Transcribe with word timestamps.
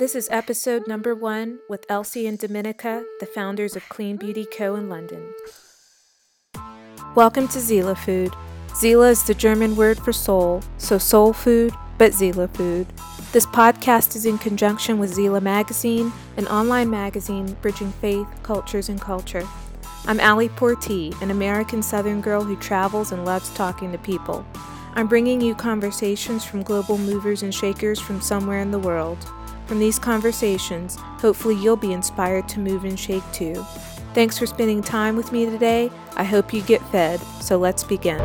This 0.00 0.14
is 0.14 0.30
episode 0.30 0.88
number 0.88 1.14
one 1.14 1.58
with 1.68 1.84
Elsie 1.90 2.26
and 2.26 2.38
Dominika, 2.38 3.04
the 3.20 3.26
founders 3.26 3.76
of 3.76 3.86
Clean 3.90 4.16
Beauty 4.16 4.46
Co. 4.46 4.74
in 4.74 4.88
London. 4.88 5.34
Welcome 7.14 7.48
to 7.48 7.60
Seele 7.60 7.94
Food. 7.94 8.32
Seele 8.74 9.02
is 9.02 9.22
the 9.24 9.34
German 9.34 9.76
word 9.76 9.98
for 9.98 10.14
soul, 10.14 10.62
so 10.78 10.96
soul 10.96 11.34
food, 11.34 11.74
but 11.98 12.14
Seele 12.14 12.48
food. 12.48 12.86
This 13.32 13.44
podcast 13.44 14.16
is 14.16 14.24
in 14.24 14.38
conjunction 14.38 14.98
with 14.98 15.12
Seele 15.12 15.38
Magazine, 15.38 16.10
an 16.38 16.46
online 16.46 16.88
magazine 16.88 17.52
bridging 17.60 17.92
faith, 17.92 18.26
cultures, 18.42 18.88
and 18.88 18.98
culture. 18.98 19.46
I'm 20.06 20.18
Allie 20.18 20.48
Portee, 20.48 21.12
an 21.20 21.30
American 21.30 21.82
Southern 21.82 22.22
girl 22.22 22.42
who 22.42 22.56
travels 22.56 23.12
and 23.12 23.26
loves 23.26 23.50
talking 23.50 23.92
to 23.92 23.98
people. 23.98 24.46
I'm 24.94 25.08
bringing 25.08 25.42
you 25.42 25.54
conversations 25.54 26.42
from 26.42 26.62
global 26.62 26.96
movers 26.96 27.42
and 27.42 27.54
shakers 27.54 28.00
from 28.00 28.22
somewhere 28.22 28.60
in 28.60 28.70
the 28.70 28.78
world. 28.78 29.30
From 29.70 29.78
these 29.78 30.00
conversations, 30.00 30.96
hopefully 30.98 31.54
you'll 31.54 31.76
be 31.76 31.92
inspired 31.92 32.48
to 32.48 32.58
move 32.58 32.82
and 32.82 32.98
shake 32.98 33.22
too. 33.30 33.54
Thanks 34.14 34.36
for 34.36 34.44
spending 34.44 34.82
time 34.82 35.14
with 35.14 35.30
me 35.30 35.46
today. 35.46 35.92
I 36.16 36.24
hope 36.24 36.52
you 36.52 36.60
get 36.62 36.82
fed, 36.90 37.20
so 37.40 37.56
let's 37.56 37.84
begin. 37.84 38.18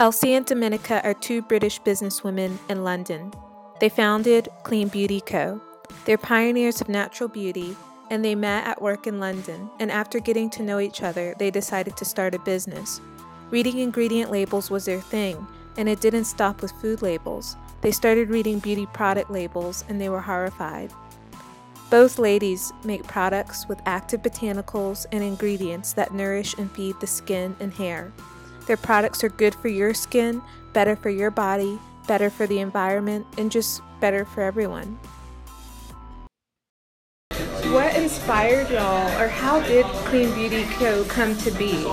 Elsie 0.00 0.32
and 0.32 0.46
Dominika 0.46 1.04
are 1.04 1.12
two 1.12 1.42
British 1.42 1.82
businesswomen 1.82 2.56
in 2.70 2.82
London. 2.82 3.30
They 3.78 3.90
founded 3.90 4.48
Clean 4.62 4.88
Beauty 4.88 5.20
Co. 5.20 5.60
They're 6.06 6.16
pioneers 6.16 6.80
of 6.80 6.88
natural 6.88 7.28
beauty 7.28 7.76
and 8.10 8.24
they 8.24 8.34
met 8.34 8.66
at 8.66 8.82
work 8.82 9.06
in 9.06 9.20
London, 9.20 9.70
and 9.78 9.90
after 9.90 10.18
getting 10.18 10.50
to 10.50 10.62
know 10.62 10.78
each 10.78 11.02
other, 11.02 11.34
they 11.38 11.50
decided 11.50 11.96
to 11.96 12.04
start 12.04 12.34
a 12.34 12.38
business. 12.40 13.00
Reading 13.50 13.78
ingredient 13.78 14.30
labels 14.30 14.70
was 14.70 14.84
their 14.84 15.00
thing, 15.00 15.46
and 15.76 15.88
it 15.88 16.00
didn't 16.00 16.24
stop 16.24 16.62
with 16.62 16.72
food 16.72 17.02
labels. 17.02 17.56
They 17.80 17.90
started 17.90 18.30
reading 18.30 18.58
beauty 18.58 18.86
product 18.86 19.30
labels, 19.30 19.84
and 19.88 20.00
they 20.00 20.08
were 20.08 20.20
horrified. 20.20 20.92
Both 21.90 22.18
ladies 22.18 22.72
make 22.84 23.06
products 23.06 23.68
with 23.68 23.80
active 23.84 24.22
botanicals 24.22 25.04
and 25.12 25.22
ingredients 25.22 25.92
that 25.92 26.14
nourish 26.14 26.54
and 26.54 26.70
feed 26.70 26.98
the 27.00 27.06
skin 27.06 27.54
and 27.60 27.72
hair. 27.72 28.12
Their 28.66 28.76
products 28.76 29.22
are 29.24 29.28
good 29.28 29.54
for 29.54 29.68
your 29.68 29.92
skin, 29.92 30.40
better 30.72 30.96
for 30.96 31.10
your 31.10 31.30
body, 31.30 31.78
better 32.06 32.30
for 32.30 32.46
the 32.46 32.60
environment, 32.60 33.26
and 33.36 33.50
just 33.50 33.82
better 34.00 34.24
for 34.24 34.40
everyone 34.40 34.98
what 37.72 37.96
inspired 37.96 38.68
y'all, 38.68 39.08
or 39.18 39.28
how 39.28 39.60
did 39.60 39.86
Clean 40.04 40.32
Beauty 40.34 40.64
Co. 40.64 41.04
come 41.04 41.36
to 41.38 41.50
be? 41.52 41.86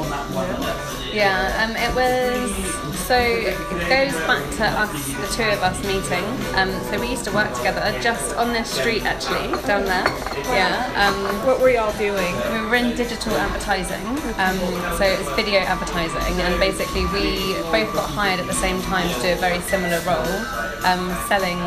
Yeah, 1.14 1.64
um, 1.64 1.76
it 1.76 1.96
was 1.96 3.00
so 3.10 3.18
it 3.18 3.58
goes 3.90 4.14
back 4.28 4.44
to 4.58 4.66
us, 4.66 4.92
the 5.16 5.28
two 5.36 5.50
of 5.50 5.64
us 5.64 5.82
meeting. 5.84 6.24
Um, 6.54 6.70
so 6.92 7.00
we 7.00 7.10
used 7.10 7.24
to 7.26 7.32
work 7.32 7.52
together 7.56 7.98
just 8.02 8.36
on 8.36 8.54
this 8.54 8.70
street 8.70 9.04
actually, 9.04 9.50
down 9.66 9.86
there. 9.86 10.06
Yeah. 10.52 10.76
Um, 11.00 11.48
what 11.48 11.60
were 11.62 11.72
y'all 11.72 11.98
doing? 11.98 12.36
We 12.52 12.68
were 12.68 12.76
in 12.76 12.96
digital 12.96 13.34
advertising, 13.34 14.06
um, 14.38 14.60
so 14.98 15.06
it 15.06 15.18
was 15.18 15.30
video 15.36 15.62
advertising, 15.62 16.40
and 16.42 16.60
basically 16.60 17.06
we 17.08 17.54
both 17.72 17.94
got 17.94 18.10
hired 18.10 18.40
at 18.40 18.48
the 18.48 18.54
same 18.54 18.82
time 18.84 19.08
to 19.08 19.22
do 19.22 19.34
a 19.34 19.36
very 19.38 19.62
similar 19.62 20.00
role, 20.02 20.69
um, 20.86 21.10
selling. 21.28 21.60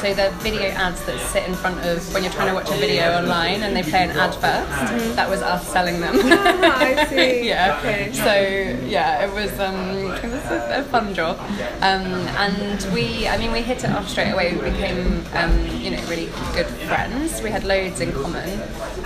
So 0.00 0.14
the 0.14 0.30
video 0.42 0.70
ads 0.70 1.04
that 1.04 1.18
sit 1.30 1.46
in 1.48 1.54
front 1.54 1.78
of 1.86 2.12
when 2.12 2.22
you're 2.22 2.32
trying 2.32 2.48
to 2.48 2.54
watch 2.54 2.70
a 2.70 2.76
video 2.76 3.12
online 3.12 3.62
and 3.62 3.74
they 3.74 3.82
play 3.82 4.04
an 4.04 4.10
ad 4.10 4.32
1st 4.32 4.66
mm-hmm. 4.66 5.14
that 5.16 5.28
was 5.28 5.42
us 5.42 5.66
selling 5.68 6.00
them. 6.00 6.16
Ah, 6.22 6.78
I 6.78 7.06
see. 7.10 7.46
yeah. 7.46 7.78
Okay. 7.78 8.12
So 8.12 8.86
yeah, 8.86 9.24
it 9.24 9.32
was 9.32 9.58
um, 9.60 9.76
it 10.12 10.30
was 10.30 10.44
a, 10.50 10.80
a 10.80 10.82
fun 10.84 11.14
job, 11.14 11.38
um, 11.80 12.04
and 12.36 12.86
we 12.92 13.28
I 13.28 13.36
mean 13.38 13.52
we 13.52 13.62
hit 13.62 13.84
it 13.84 13.90
off 13.90 14.08
straight 14.08 14.32
away. 14.32 14.54
We 14.54 14.70
became 14.70 15.24
um, 15.34 15.66
you 15.80 15.90
know 15.90 16.02
really 16.08 16.26
good 16.54 16.66
friends. 16.88 17.42
We 17.42 17.50
had 17.50 17.64
loads 17.64 18.00
in 18.00 18.12
common, 18.12 18.58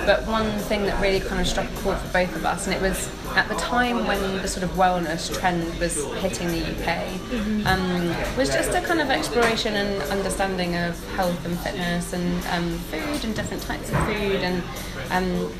but 0.06 0.26
one 0.26 0.50
thing 0.60 0.84
that 0.84 1.00
really 1.00 1.20
kind 1.20 1.40
of 1.40 1.46
struck 1.46 1.70
a 1.70 1.76
chord 1.82 1.98
for 1.98 2.12
both 2.12 2.34
of 2.36 2.44
us, 2.44 2.66
and 2.66 2.74
it 2.74 2.82
was 2.82 3.08
at 3.36 3.48
the 3.48 3.54
time 3.54 4.06
when 4.06 4.20
the 4.38 4.48
sort 4.48 4.64
of 4.64 4.70
wellness 4.70 5.32
trend 5.38 5.78
was 5.78 6.04
hitting 6.14 6.48
the 6.48 6.60
UK, 6.60 7.06
mm-hmm. 7.06 7.66
um, 7.66 8.36
was 8.36 8.48
just 8.48 8.70
a 8.74 8.80
kind 8.80 9.00
of 9.00 9.10
exploration 9.10 9.74
and 9.76 10.02
understanding 10.10 10.76
of 10.76 10.98
health 11.14 11.44
and 11.44 11.58
fitness 11.60 12.12
and 12.12 12.46
um, 12.46 12.78
food 12.90 13.24
and 13.24 13.34
different 13.34 13.62
types 13.62 13.90
of 13.90 13.98
food 14.06 14.42
and 14.42 14.62
um, 15.10 15.52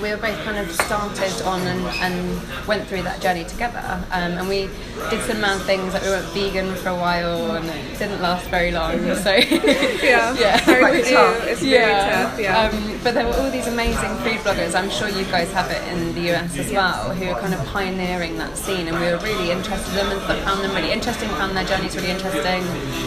we 0.00 0.10
were 0.10 0.16
both 0.16 0.36
kind 0.44 0.56
of 0.56 0.70
started 0.72 1.42
on 1.44 1.60
and, 1.66 1.80
and 2.00 2.66
went 2.66 2.86
through 2.88 3.02
that 3.02 3.20
journey 3.20 3.44
together. 3.44 4.04
Um, 4.10 4.32
and 4.32 4.48
we 4.48 4.70
did 5.10 5.22
some 5.24 5.40
mad 5.40 5.60
things, 5.62 5.92
like 5.92 6.02
we 6.02 6.10
went 6.10 6.24
vegan 6.26 6.74
for 6.76 6.90
a 6.90 6.94
while 6.94 7.56
and 7.56 7.66
it 7.66 7.98
didn't 7.98 8.22
last 8.22 8.46
very 8.48 8.70
long. 8.70 8.98
So 9.16 9.32
yeah, 9.34 10.34
yeah, 10.38 10.58
hard 10.58 10.94
to 10.94 11.02
do. 11.02 11.50
It's 11.50 11.62
yeah. 11.62 11.86
very 11.86 12.24
tough. 12.24 12.40
Yeah. 12.40 12.68
Um, 12.68 13.00
but 13.02 13.14
there 13.14 13.26
were 13.26 13.34
all 13.34 13.50
these 13.50 13.66
amazing 13.66 14.14
food 14.18 14.38
bloggers. 14.40 14.74
I'm 14.74 14.90
sure 14.90 15.08
you 15.08 15.24
guys 15.24 15.52
have 15.52 15.70
it 15.70 15.82
in 15.92 16.14
the 16.14 16.32
US 16.32 16.56
as 16.56 16.72
well, 16.72 17.14
who 17.14 17.28
are 17.28 17.40
kind 17.40 17.52
of 17.52 17.64
pioneering 17.66 18.38
that 18.38 18.56
scene. 18.56 18.88
And 18.88 18.98
we 18.98 19.06
were 19.06 19.18
really 19.18 19.50
interested 19.50 19.90
in 19.98 20.08
them 20.08 20.18
and 20.30 20.42
found 20.44 20.64
them 20.64 20.74
really 20.74 20.92
interesting. 20.92 21.28
Found 21.30 21.56
their 21.56 21.66
journeys 21.66 21.94
really 21.96 22.10
interesting. 22.10 22.62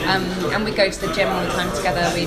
Um, 0.08 0.24
and 0.54 0.64
we 0.64 0.72
go 0.72 0.90
to 0.90 1.00
the 1.00 1.12
gym 1.14 1.30
all 1.30 1.44
the 1.44 1.52
time 1.52 1.76
together. 1.76 2.04
We 2.14 2.26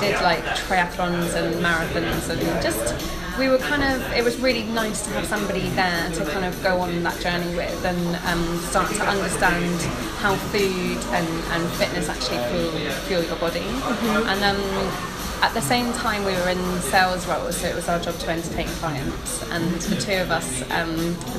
did 0.00 0.20
like 0.22 0.44
triathlons 0.68 1.34
and 1.34 1.56
marathons 1.64 2.28
and 2.28 2.62
just 2.62 3.23
we 3.38 3.48
were 3.48 3.58
kind 3.58 3.82
of 3.82 4.12
it 4.12 4.22
was 4.22 4.38
really 4.38 4.62
nice 4.64 5.02
to 5.02 5.10
have 5.10 5.26
somebody 5.26 5.68
there 5.70 6.10
to 6.12 6.24
kind 6.26 6.44
of 6.44 6.62
go 6.62 6.80
on 6.80 7.02
that 7.02 7.20
journey 7.20 7.54
with 7.56 7.84
and 7.84 8.16
um, 8.26 8.58
start 8.58 8.90
to 8.92 9.02
understand 9.02 9.80
how 10.18 10.34
food 10.36 10.98
and, 11.12 11.28
and 11.52 11.68
fitness 11.72 12.08
actually 12.08 12.38
fuel, 12.48 12.90
fuel 13.06 13.22
your 13.24 13.36
body. 13.36 13.60
Mm-hmm. 13.60 14.28
and 14.28 14.44
um, 14.44 15.14
at 15.42 15.52
the 15.52 15.60
same 15.60 15.92
time 15.92 16.24
we 16.24 16.32
were 16.32 16.48
in 16.48 16.80
sales 16.80 17.26
roles 17.26 17.56
so 17.56 17.66
it 17.66 17.74
was 17.74 17.88
our 17.88 17.98
job 17.98 18.16
to 18.18 18.30
entertain 18.30 18.68
clients. 18.80 19.42
And 19.50 19.70
the 19.74 19.96
two 20.00 20.14
of 20.14 20.30
us 20.30 20.62
um, 20.70 20.96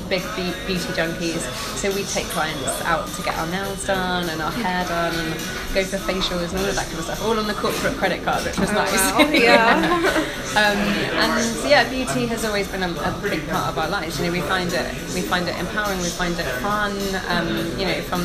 big 0.10 0.22
beauty 0.36 0.92
junkies 0.94 1.42
so 1.78 1.90
we'd 1.96 2.08
take 2.08 2.26
clients 2.26 2.82
out 2.82 3.08
to 3.08 3.24
get 3.24 3.36
our 3.38 3.48
nails 3.48 3.88
done 3.88 4.30
and 4.30 4.42
our 4.42 4.52
hair 4.52 4.86
done 4.86 5.16
and 5.16 5.34
go 5.74 5.84
for 5.84 5.98
facials 5.98 6.50
and 6.50 6.60
all 6.60 6.66
of 6.66 6.76
that 6.76 6.86
kind 6.86 7.00
of 7.00 7.06
stuff 7.06 7.24
all 7.24 7.40
on 7.40 7.48
the 7.48 7.54
corporate 7.54 7.96
credit 7.96 8.24
card 8.24 8.44
which 8.46 8.60
was 8.60 8.70
oh, 8.70 8.74
nice. 8.74 9.12
wow. 9.12 9.30
yeah. 9.32 10.32
Um, 10.56 10.78
and 11.16 11.70
yeah 11.70 11.88
beauty 11.90 12.26
has 12.26 12.46
always 12.46 12.68
been 12.68 12.84
a, 12.84 12.90
a, 12.90 13.20
big 13.22 13.48
part 13.50 13.70
of 13.70 13.78
our 13.78 13.90
lives 13.90 14.20
you 14.20 14.26
know 14.26 14.32
we 14.32 14.42
find 14.42 14.72
it 14.74 14.92
we 15.14 15.22
find 15.22 15.48
it 15.48 15.58
empowering 15.58 16.00
we 16.00 16.10
find 16.10 16.38
it 16.40 16.46
fun 16.62 16.94
um, 17.30 17.48
you 17.80 17.86
know 17.86 18.02
from 18.04 18.24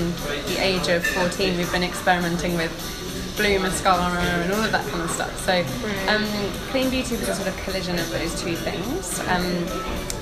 the 0.48 0.56
age 0.58 0.88
of 0.88 1.04
14 1.04 1.56
we've 1.56 1.72
been 1.72 1.82
experimenting 1.82 2.56
with 2.56 2.72
blue 3.36 3.58
mascara 3.58 4.20
and 4.20 4.52
all 4.52 4.62
of 4.62 4.70
that 4.70 4.86
kind 4.90 5.02
of 5.02 5.10
stuff. 5.10 5.34
So 5.46 5.64
um, 6.12 6.24
Clean 6.68 6.90
Beauty 6.90 7.16
was 7.16 7.26
a 7.26 7.34
sort 7.34 7.48
of 7.48 7.56
collision 7.58 7.98
of 7.98 8.10
those 8.10 8.38
two 8.38 8.54
things. 8.54 9.18
Um, 9.28 9.64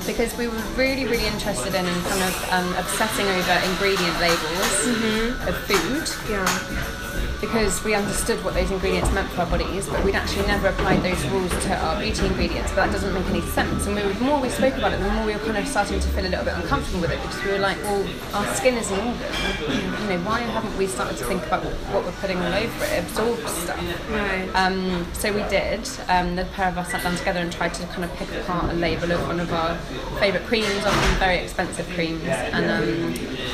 because 0.07 0.37
we 0.39 0.47
were 0.47 0.63
really, 0.77 1.05
really 1.05 1.27
interested 1.27 1.75
in 1.75 1.85
kind 1.85 2.23
of 2.23 2.49
um, 2.53 2.73
obsessing 2.77 3.27
over 3.27 3.53
ingredient 3.71 4.21
labels 4.21 4.73
mm-hmm. 4.87 5.49
of 5.49 5.57
food. 5.67 6.31
Yeah 6.31 7.08
because 7.41 7.83
we 7.85 7.95
understood 7.95 8.43
what 8.45 8.55
those 8.55 8.71
ingredients 8.71 9.13
meant 9.13 9.29
for 9.31 9.43
our 9.43 9.47
bodies, 9.47 9.89
but 9.89 10.05
we'd 10.05 10.15
actually 10.15 10.47
never 10.47 10.69
applied 10.69 11.03
those 11.03 11.25
rules 11.29 11.51
to 11.65 11.77
our 11.77 12.01
beauty 12.01 12.27
ingredients. 12.27 12.71
But 12.73 12.87
that 12.87 12.93
doesn't 12.93 13.15
make 13.15 13.27
any 13.27 13.43
sense. 13.43 13.87
And 13.87 13.95
we 13.95 14.03
were, 14.03 14.13
the 14.13 14.25
more 14.25 14.41
we 14.41 14.49
spoke 14.49 14.75
about 14.75 14.93
it, 14.93 15.01
the 15.01 15.11
more 15.11 15.25
we 15.25 15.35
were 15.35 15.39
kind 15.41 15.57
of 15.57 15.67
starting 15.69 16.01
to 16.01 16.09
feel 16.09 16.27
a 16.27 16.29
little 16.29 16.45
bit 16.45 16.55
uncomfortable 16.55 17.01
with 17.03 17.13
it 17.13 17.23
because 17.23 17.45
we 17.45 17.53
were 17.53 17.59
like, 17.59 17.77
well, 17.85 18.07
our 18.35 18.55
skin 18.55 18.75
is 18.75 18.91
an 18.91 18.99
organ. 18.99 20.03
You 20.03 20.09
know, 20.09 20.19
why 20.25 20.41
haven't 20.41 20.77
we 20.77 20.87
started 20.87 21.17
to 21.19 21.25
think 21.25 21.47
about 21.47 21.65
what 21.65 22.05
we're 22.05 22.13
putting 22.13 22.39
all 22.39 22.53
over 22.53 22.85
it? 22.85 22.93
It 22.93 23.05
absorbs 23.05 23.51
stuff. 23.53 24.11
Right. 24.11 24.51
Um, 24.55 25.07
so 25.13 25.33
we 25.33 25.43
did. 25.49 25.89
Um, 26.09 26.35
the 26.35 26.45
pair 26.55 26.69
of 26.69 26.79
us 26.79 26.91
sat 26.91 27.03
down 27.03 27.17
together 27.17 27.41
and 27.41 27.53
tried 27.53 27.75
to 27.75 27.87
kind 27.87 28.05
of 28.05 28.13
pick 28.15 28.33
apart 28.33 28.71
a 28.71 28.75
label 28.75 29.13
of 29.13 29.23
one 29.27 29.39
of 29.39 29.53
our 29.53 29.77
favourite 30.19 30.47
creams, 30.47 30.85
often 30.85 31.19
very 31.19 31.39
expensive 31.39 31.89
creams. 31.91 32.25
And 32.25 32.67
um, 32.67 33.11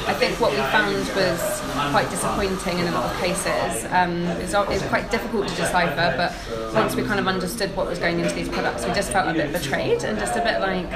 I 0.06 0.14
think 0.14 0.40
what 0.40 0.52
we 0.52 0.58
found 0.72 0.96
was 1.14 1.60
quite 1.90 2.08
disappointing 2.10 2.78
in 2.78 2.86
a 2.86 2.92
lot 2.92 3.12
of 3.12 3.20
cases 3.20 3.73
um, 3.90 4.22
it's, 4.42 4.54
it's 4.54 4.86
quite 4.86 5.10
difficult 5.10 5.48
to 5.48 5.54
decipher, 5.56 6.14
but 6.16 6.74
once 6.74 6.94
we 6.94 7.02
kind 7.02 7.18
of 7.18 7.26
understood 7.26 7.74
what 7.76 7.86
was 7.86 7.98
going 7.98 8.20
into 8.20 8.34
these 8.34 8.48
products, 8.48 8.86
we 8.86 8.92
just 8.92 9.10
felt 9.10 9.28
a 9.28 9.32
bit 9.32 9.52
betrayed 9.52 10.04
and 10.04 10.18
just 10.18 10.36
a 10.36 10.42
bit 10.42 10.60
like, 10.60 10.90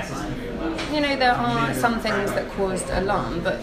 you 0.93 1.01
know, 1.01 1.17
there 1.17 1.33
are 1.33 1.75
some 1.75 1.99
things 2.01 2.33
that 2.33 2.51
caused 2.53 2.89
alarm, 2.91 3.41
but 3.43 3.61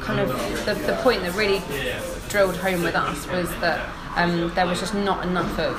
kind 0.00 0.20
of 0.20 0.28
the, 0.64 0.74
the 0.74 0.98
point 1.02 1.22
that 1.22 1.34
really 1.34 1.62
drilled 2.28 2.56
home 2.56 2.82
with 2.82 2.94
us 2.94 3.26
was 3.28 3.48
that 3.60 3.88
um, 4.16 4.52
there 4.54 4.66
was 4.66 4.80
just 4.80 4.94
not 4.94 5.24
enough 5.24 5.58
of 5.58 5.76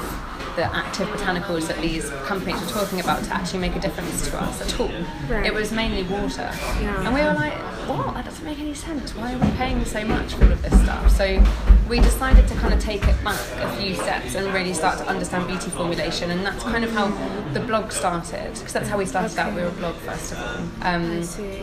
the 0.56 0.66
active 0.76 1.08
botanicals 1.08 1.68
that 1.68 1.80
these 1.82 2.10
companies 2.26 2.60
were 2.60 2.68
talking 2.68 3.00
about 3.00 3.24
to 3.24 3.34
actually 3.34 3.60
make 3.60 3.76
a 3.76 3.80
difference 3.80 4.28
to 4.30 4.42
us 4.42 4.62
at 4.62 4.80
all. 4.80 4.92
Right. 5.30 5.46
It 5.46 5.54
was 5.54 5.72
mainly 5.72 6.04
water. 6.04 6.52
Yeah. 6.82 7.06
And 7.06 7.14
we 7.14 7.22
were 7.22 7.34
like, 7.34 7.54
what? 7.90 8.14
That 8.14 8.26
doesn't 8.26 8.46
make 8.46 8.60
any 8.60 8.74
sense. 8.74 9.16
Why 9.16 9.34
are 9.34 9.38
we 9.38 9.50
paying 9.58 9.84
so 9.86 10.04
much 10.06 10.34
for 10.34 10.46
all 10.46 10.52
of 10.52 10.62
this 10.62 10.74
stuff? 10.84 11.10
So 11.12 11.44
we 11.90 12.00
decided 12.00 12.48
to 12.48 12.56
kind 12.56 12.74
of 12.74 12.80
take 12.80 13.04
it 13.08 13.24
back 13.24 13.40
a 13.62 13.70
few 13.78 13.96
steps 13.96 14.36
and 14.36 14.54
really 14.54 14.74
start 14.74 14.98
to 15.00 15.08
understand 15.08 15.48
beauty 15.48 15.70
formulation, 15.72 16.32
and 16.32 16.46
that's 16.46 16.64
kind 16.64 16.84
of 16.84 16.92
how 16.92 17.08
the 17.54 17.60
blog 17.60 17.92
started 17.92 18.54
because 18.54 18.74
that's 18.74 18.90
how 18.90 18.98
we 18.98 19.06
started 19.06 19.32
Okay. 19.32 19.42
out. 19.42 19.56
We 19.56 19.62
were 19.62 19.68
a 19.70 19.72
blog 19.72 19.96
first 19.96 20.32
of 20.34 20.38
all. 20.40 20.58
Um, 20.88 21.20
I 21.20 21.22
see. 21.22 21.62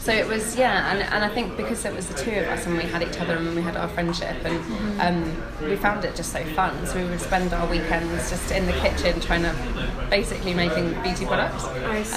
so 0.00 0.12
it 0.12 0.26
was, 0.26 0.56
yeah, 0.56 0.90
and, 0.92 1.02
and 1.02 1.24
I 1.24 1.28
think 1.28 1.56
because 1.56 1.84
it 1.84 1.94
was 1.94 2.06
the 2.08 2.14
two 2.14 2.32
of 2.32 2.46
us 2.48 2.66
and 2.66 2.76
we 2.76 2.82
had 2.84 3.02
each 3.02 3.20
other 3.20 3.36
and 3.36 3.54
we 3.54 3.62
had 3.62 3.76
our 3.76 3.88
friendship 3.88 4.36
and 4.44 5.00
um, 5.00 5.42
we 5.68 5.76
found 5.76 6.04
it 6.04 6.16
just 6.16 6.32
so 6.32 6.44
fun. 6.54 6.86
So 6.86 6.96
we 7.02 7.08
would 7.08 7.20
spend 7.20 7.52
our 7.52 7.68
weekends 7.70 8.30
just 8.30 8.50
in 8.50 8.66
the 8.66 8.72
kitchen 8.72 9.20
trying 9.20 9.42
to 9.42 9.54
basically 10.10 10.54
making 10.54 11.00
beauty 11.02 11.24
products. 11.26 11.64
I 11.64 12.02
see. 12.02 12.16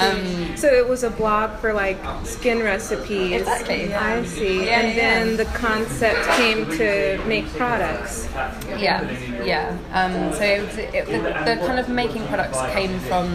Um, 0.49 0.57
so 0.57 0.67
it 0.67 0.87
was 0.87 1.03
a 1.03 1.09
blog 1.11 1.59
for 1.59 1.73
like 1.73 1.99
skin 2.25 2.59
recipes. 2.63 3.45
Exactly. 3.51 3.94
I 3.94 4.25
see. 4.25 4.65
Yeah, 4.65 4.80
and 4.80 4.88
yeah. 4.89 4.95
then 4.95 5.38
the 5.38 5.45
concept 5.45 6.25
came 6.38 6.65
to 6.77 7.21
make 7.27 7.45
products. 7.56 8.30
Yeah, 8.77 9.09
yeah. 9.44 9.77
Um, 9.94 10.33
so 10.33 10.44
it, 10.44 10.62
was- 10.65 10.77
it, 10.77 11.06
the, 11.07 11.19
the 11.19 11.65
kind 11.68 11.80
of 11.80 11.89
making 11.89 12.25
products 12.27 12.59
came 12.74 12.98
from 13.01 13.27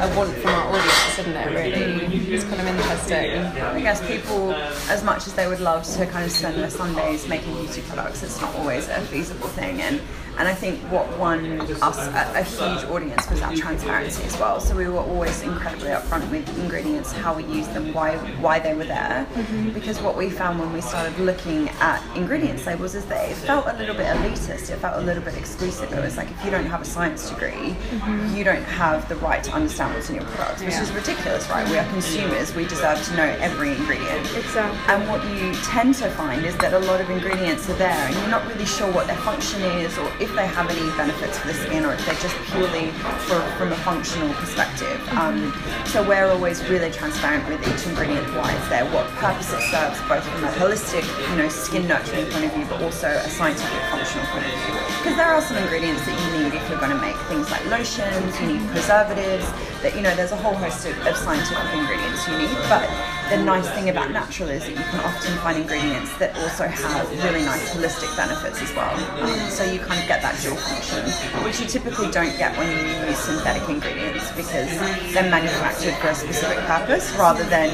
a 0.00 0.14
want 0.16 0.32
from 0.36 0.50
our 0.50 0.68
audience, 0.68 1.16
didn't 1.16 1.36
it? 1.36 1.46
Really, 1.54 2.34
it's 2.34 2.44
kind 2.44 2.60
of 2.60 2.66
interesting. 2.66 3.40
I 3.40 3.80
guess 3.80 4.06
people, 4.06 4.52
as 4.90 5.02
much 5.02 5.26
as 5.26 5.34
they 5.34 5.46
would 5.46 5.60
love 5.60 5.84
to 5.84 6.06
kind 6.06 6.24
of 6.24 6.30
spend 6.32 6.58
their 6.58 6.70
Sundays 6.70 7.28
making 7.28 7.54
beauty 7.54 7.82
products, 7.88 8.22
it's 8.22 8.40
not 8.40 8.54
always 8.56 8.88
a 8.88 9.00
feasible 9.02 9.48
thing. 9.48 9.80
And 9.80 10.00
and 10.38 10.48
I 10.48 10.54
think 10.54 10.80
what 10.92 11.06
won 11.18 11.60
us 11.60 11.98
a, 12.08 12.40
a 12.40 12.42
huge 12.42 12.84
audience 12.90 13.28
was 13.30 13.40
that 13.40 13.56
transparency 13.56 14.22
as 14.24 14.38
well. 14.38 14.60
So 14.60 14.76
we 14.76 14.86
were 14.88 14.98
always 15.00 15.42
incredibly 15.42 15.88
upfront 15.88 16.30
with 16.30 16.46
ingredients, 16.58 17.12
how 17.12 17.34
we 17.34 17.44
used 17.44 17.72
them, 17.74 17.92
why 17.92 18.16
why 18.40 18.58
they 18.58 18.74
were 18.74 18.84
there. 18.84 19.26
Mm-hmm. 19.34 19.70
Because 19.70 20.00
what 20.00 20.16
we 20.16 20.30
found 20.30 20.58
when 20.58 20.72
we 20.72 20.80
started 20.80 21.18
looking 21.18 21.68
at 21.80 22.02
ingredients 22.16 22.66
labels 22.66 22.94
is 22.94 23.04
that 23.06 23.30
it 23.30 23.34
felt 23.34 23.66
a 23.66 23.72
little 23.74 23.94
bit 23.94 24.06
elitist. 24.06 24.70
It 24.70 24.78
felt 24.78 25.02
a 25.02 25.04
little 25.04 25.22
bit 25.22 25.36
exclusive. 25.36 25.92
It 25.92 26.02
was 26.02 26.16
like 26.16 26.30
if 26.30 26.44
you 26.44 26.50
don't 26.50 26.66
have 26.66 26.82
a 26.82 26.84
science 26.84 27.30
degree, 27.30 27.50
mm-hmm. 27.50 28.36
you 28.36 28.44
don't 28.44 28.64
have 28.64 29.08
the 29.08 29.16
right 29.16 29.42
to 29.44 29.52
understand 29.52 29.94
what's 29.94 30.10
in 30.10 30.16
your 30.16 30.24
products, 30.24 30.62
which 30.62 30.72
Yeah. 30.72 30.82
is 30.82 30.92
ridiculous, 30.92 31.48
right? 31.48 31.68
We 31.68 31.78
are 31.78 31.88
consumers. 31.90 32.54
We 32.54 32.66
deserve 32.66 33.02
to 33.06 33.16
know 33.16 33.36
every 33.40 33.70
ingredient. 33.74 34.26
Exactly. 34.36 34.94
And 34.94 35.08
what 35.08 35.24
you 35.34 35.54
tend 35.64 35.94
to 35.96 36.10
find 36.10 36.44
is 36.44 36.56
that 36.58 36.72
a 36.72 36.78
lot 36.80 37.00
of 37.00 37.08
ingredients 37.10 37.68
are 37.70 37.74
there 37.74 38.06
and 38.06 38.14
you're 38.16 38.28
not 38.28 38.46
really 38.46 38.66
sure 38.66 38.90
what 38.92 39.06
their 39.06 39.16
function 39.18 39.62
is 39.62 39.96
or 39.98 40.10
if 40.26 40.34
they 40.34 40.46
have 40.46 40.68
any 40.68 40.90
benefits 40.98 41.38
for 41.38 41.46
the 41.46 41.54
skin 41.54 41.84
or 41.86 41.94
if 41.94 42.04
they're 42.04 42.18
just 42.18 42.34
purely 42.50 42.90
for, 43.30 43.38
from 43.56 43.70
a 43.70 43.78
functional 43.86 44.34
perspective. 44.34 44.98
Um, 45.14 45.54
so 45.86 46.02
we're 46.02 46.26
always 46.26 46.58
really 46.68 46.90
transparent 46.90 47.46
with 47.48 47.62
each 47.62 47.86
ingredient, 47.86 48.26
why 48.34 48.52
it's 48.52 48.68
there, 48.68 48.84
what 48.90 49.06
purpose 49.22 49.52
it 49.54 49.62
serves, 49.70 50.02
both 50.10 50.26
from 50.26 50.42
a 50.42 50.52
holistic, 50.58 51.06
you 51.30 51.36
know, 51.38 51.48
skin 51.48 51.86
nurturing 51.86 52.26
point 52.26 52.44
of 52.44 52.52
view, 52.52 52.66
but 52.68 52.82
also 52.82 53.06
a 53.06 53.30
scientific 53.30 53.82
functional 53.88 54.26
point 54.34 54.44
of 54.44 54.52
view. 54.66 54.74
Because 54.98 55.16
there 55.16 55.30
are 55.30 55.40
some 55.40 55.56
ingredients 55.58 56.04
that 56.04 56.18
you 56.18 56.35
you're 56.68 56.78
going 56.78 56.90
to 56.90 57.00
make 57.00 57.16
things 57.30 57.50
like 57.50 57.64
lotions, 57.66 58.40
you 58.40 58.46
need 58.46 58.68
preservatives, 58.70 59.46
that, 59.82 59.94
you 59.94 60.02
know, 60.02 60.14
there's 60.16 60.32
a 60.32 60.36
whole 60.36 60.54
host 60.54 60.86
of, 60.86 60.96
of 61.06 61.16
scientific 61.16 61.70
ingredients 61.74 62.26
you 62.26 62.38
need. 62.38 62.50
But 62.68 62.88
the 63.30 63.42
nice 63.42 63.68
thing 63.70 63.88
about 63.88 64.10
natural 64.10 64.48
is 64.48 64.62
that 64.62 64.70
you 64.70 64.86
can 64.86 65.00
often 65.00 65.36
find 65.38 65.58
ingredients 65.58 66.16
that 66.18 66.36
also 66.38 66.66
have 66.66 67.10
really 67.24 67.42
nice 67.44 67.74
holistic 67.74 68.14
benefits 68.16 68.62
as 68.62 68.72
well. 68.74 68.94
Um, 69.22 69.50
so 69.50 69.64
you 69.64 69.80
kind 69.80 70.00
of 70.00 70.06
get 70.06 70.22
that 70.22 70.40
dual 70.42 70.56
function, 70.56 71.02
which 71.42 71.60
you 71.60 71.66
typically 71.66 72.10
don't 72.10 72.36
get 72.38 72.56
when 72.56 72.70
you 72.70 73.08
use 73.08 73.18
synthetic 73.18 73.68
ingredients 73.68 74.30
because 74.32 74.70
they're 75.12 75.30
manufactured 75.30 75.94
for 75.98 76.08
a 76.08 76.14
specific 76.14 76.58
purpose 76.66 77.12
rather 77.18 77.44
than 77.44 77.70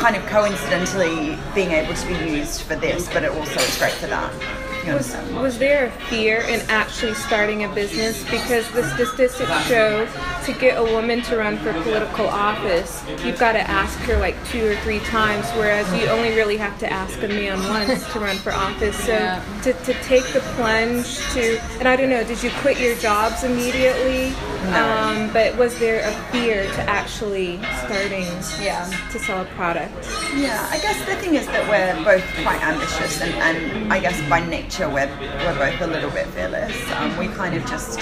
kind 0.00 0.16
of 0.16 0.24
coincidentally 0.26 1.38
being 1.54 1.72
able 1.72 1.94
to 1.94 2.06
be 2.06 2.36
used 2.36 2.62
for 2.62 2.76
this, 2.76 3.08
but 3.12 3.24
it 3.24 3.30
also 3.30 3.60
is 3.60 3.78
great 3.78 3.92
for 3.94 4.08
that. 4.08 4.65
You 4.86 4.92
Was, 4.94 5.16
was 5.32 5.58
there 5.58 5.86
a 5.86 5.90
fear 6.08 6.42
in 6.42 6.60
actually 6.68 7.14
starting 7.14 7.64
a 7.64 7.68
business? 7.74 8.22
Because 8.30 8.70
the 8.70 8.84
statistics 8.94 9.66
show 9.66 10.06
to 10.44 10.52
get 10.52 10.78
a 10.78 10.84
woman 10.84 11.22
to 11.22 11.36
run 11.36 11.58
for 11.58 11.72
political 11.82 12.28
office, 12.28 13.02
you've 13.24 13.38
got 13.38 13.52
to 13.52 13.60
ask 13.68 13.98
her 14.00 14.16
like 14.18 14.36
two 14.46 14.64
or 14.64 14.76
three 14.76 15.00
times, 15.00 15.44
whereas 15.52 15.92
you 16.00 16.06
only 16.08 16.30
really 16.36 16.56
have 16.56 16.78
to 16.78 16.92
ask 16.92 17.20
a 17.24 17.28
man 17.28 17.58
once 17.68 18.10
to 18.12 18.20
run 18.20 18.36
for 18.36 18.52
office. 18.52 18.96
So 19.04 19.12
Yeah. 19.12 19.60
to, 19.64 19.72
to 19.72 19.94
take 20.04 20.24
the 20.32 20.40
plunge 20.54 21.18
to, 21.32 21.58
and 21.80 21.88
I 21.88 21.96
don't 21.96 22.10
know, 22.10 22.22
did 22.22 22.40
you 22.44 22.50
quit 22.60 22.78
your 22.78 22.94
jobs 22.96 23.42
immediately? 23.42 24.28
Um, 24.66 25.32
but 25.32 25.56
was 25.56 25.78
there 25.78 26.00
a 26.08 26.12
fear 26.32 26.64
to 26.64 26.80
actually 26.82 27.58
starting 27.84 28.26
Yeah. 28.62 28.88
to 29.10 29.18
sell 29.18 29.42
a 29.42 29.44
product? 29.56 29.94
Yeah, 30.36 30.64
I 30.70 30.78
guess 30.78 30.98
the 31.06 31.16
thing 31.16 31.34
is 31.34 31.46
that 31.46 31.68
we're 31.68 32.04
both 32.04 32.24
quite 32.44 32.62
ambitious, 32.62 33.20
and, 33.20 33.32
and 33.34 33.92
I 33.92 33.98
guess 34.00 34.20
by 34.28 34.44
nature 34.46 34.75
we're, 34.80 35.08
we're 35.18 35.58
both 35.58 35.80
a 35.80 35.86
little 35.86 36.10
bit 36.10 36.26
fearless. 36.28 36.74
Um, 36.92 37.16
we 37.16 37.28
kind 37.28 37.54
of 37.54 37.64
just 37.66 38.00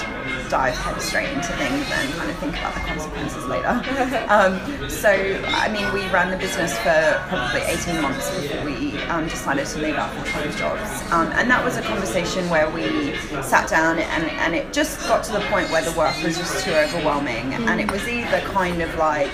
dive 0.50 0.74
head 0.74 1.00
straight 1.00 1.28
into 1.30 1.52
things 1.54 1.88
and 1.90 2.12
kind 2.14 2.30
of 2.30 2.36
think 2.38 2.56
about 2.58 2.74
the 2.74 2.80
consequences 2.80 3.44
later. 3.46 3.82
Um, 4.34 4.88
so, 4.88 5.10
I 5.46 5.68
mean, 5.70 5.92
we 5.92 6.00
ran 6.10 6.30
the 6.30 6.36
business 6.36 6.76
for 6.78 7.22
probably 7.28 7.60
18 7.60 8.00
months 8.00 8.30
before 8.40 8.64
we 8.64 8.98
um, 9.04 9.28
decided 9.28 9.66
to 9.66 9.78
leave 9.78 9.96
our 9.96 10.08
full-time 10.14 10.50
jobs. 10.56 11.12
Um, 11.12 11.28
and 11.32 11.48
that 11.50 11.64
was 11.64 11.76
a 11.76 11.82
conversation 11.82 12.48
where 12.48 12.68
we 12.70 13.16
sat 13.42 13.68
down 13.68 13.98
and, 13.98 14.24
and 14.24 14.54
it 14.54 14.72
just 14.72 15.06
got 15.06 15.22
to 15.24 15.32
the 15.32 15.40
point 15.50 15.70
where 15.70 15.82
the 15.82 15.96
work 15.96 16.14
was 16.22 16.36
just 16.36 16.64
too 16.64 16.72
overwhelming. 16.72 17.54
And 17.54 17.80
it 17.80 17.90
was 17.90 18.06
either 18.08 18.40
kind 18.40 18.82
of 18.82 18.94
like, 18.96 19.30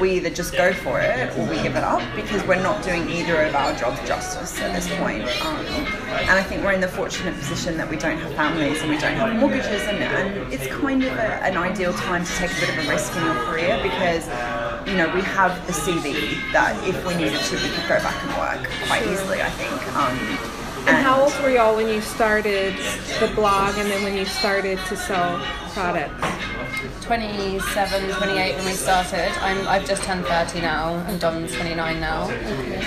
we 0.00 0.12
either 0.12 0.30
just 0.30 0.54
go 0.56 0.72
for 0.72 1.00
it 1.00 1.36
or 1.38 1.44
we 1.48 1.56
give 1.62 1.76
it 1.76 1.84
up 1.84 2.02
because 2.16 2.42
we're 2.46 2.62
not 2.62 2.82
doing 2.82 3.08
either 3.10 3.42
of 3.42 3.54
our 3.54 3.74
jobs 3.76 4.00
justice 4.06 4.60
at 4.60 4.74
this 4.74 4.88
point. 4.96 5.22
Um, 5.44 5.56
and 6.26 6.30
I 6.30 6.42
think 6.42 6.62
we're 6.64 6.72
in 6.72 6.80
the 6.80 6.88
fortunate 6.88 7.34
position 7.34 7.76
that 7.76 7.88
we 7.88 7.96
don't 7.96 8.18
have 8.18 8.34
families 8.34 8.80
and 8.82 8.90
we 8.90 8.98
don't 8.98 9.14
have 9.14 9.36
mortgages, 9.36 9.82
and, 9.82 9.98
and 9.98 10.52
it's 10.52 10.66
kind 10.66 11.02
of 11.04 11.12
a, 11.12 11.42
an 11.44 11.56
ideal 11.56 11.92
time 11.94 12.24
to 12.24 12.32
take 12.34 12.50
a 12.50 12.60
bit 12.60 12.68
of 12.70 12.84
a 12.84 12.88
risk 12.88 13.14
in 13.16 13.24
your 13.24 13.34
career 13.44 13.78
because. 13.82 14.28
You 14.84 14.96
know, 14.96 15.14
we 15.14 15.20
have 15.22 15.64
the 15.68 15.72
CV 15.72 16.34
that 16.52 16.76
if 16.84 17.06
we 17.06 17.14
needed 17.14 17.38
to, 17.38 17.54
we 17.54 17.68
could 17.70 17.88
go 17.88 17.98
back 18.02 18.18
and 18.24 18.32
work 18.34 18.68
quite 18.88 19.06
easily. 19.06 19.40
I 19.40 19.48
think. 19.50 19.96
Um, 19.96 20.18
And 20.88 20.96
how 21.06 21.22
old 21.22 21.32
were 21.40 21.50
y'all 21.50 21.76
when 21.76 21.86
you 21.86 22.00
started 22.00 22.74
the 23.20 23.30
blog 23.36 23.76
and 23.78 23.88
then 23.88 24.02
when 24.02 24.16
you 24.16 24.24
started 24.24 24.80
to 24.88 24.96
sell 24.96 25.38
products? 25.72 26.12
27, 27.02 28.10
28 28.10 28.56
when 28.56 28.64
we 28.64 28.72
started. 28.72 29.30
I'm, 29.40 29.66
I've 29.68 29.86
just 29.86 30.02
turned 30.02 30.24
30 30.24 30.60
now, 30.60 30.94
and 31.06 31.20
Don's 31.20 31.54
29 31.54 32.00
now. 32.00 32.26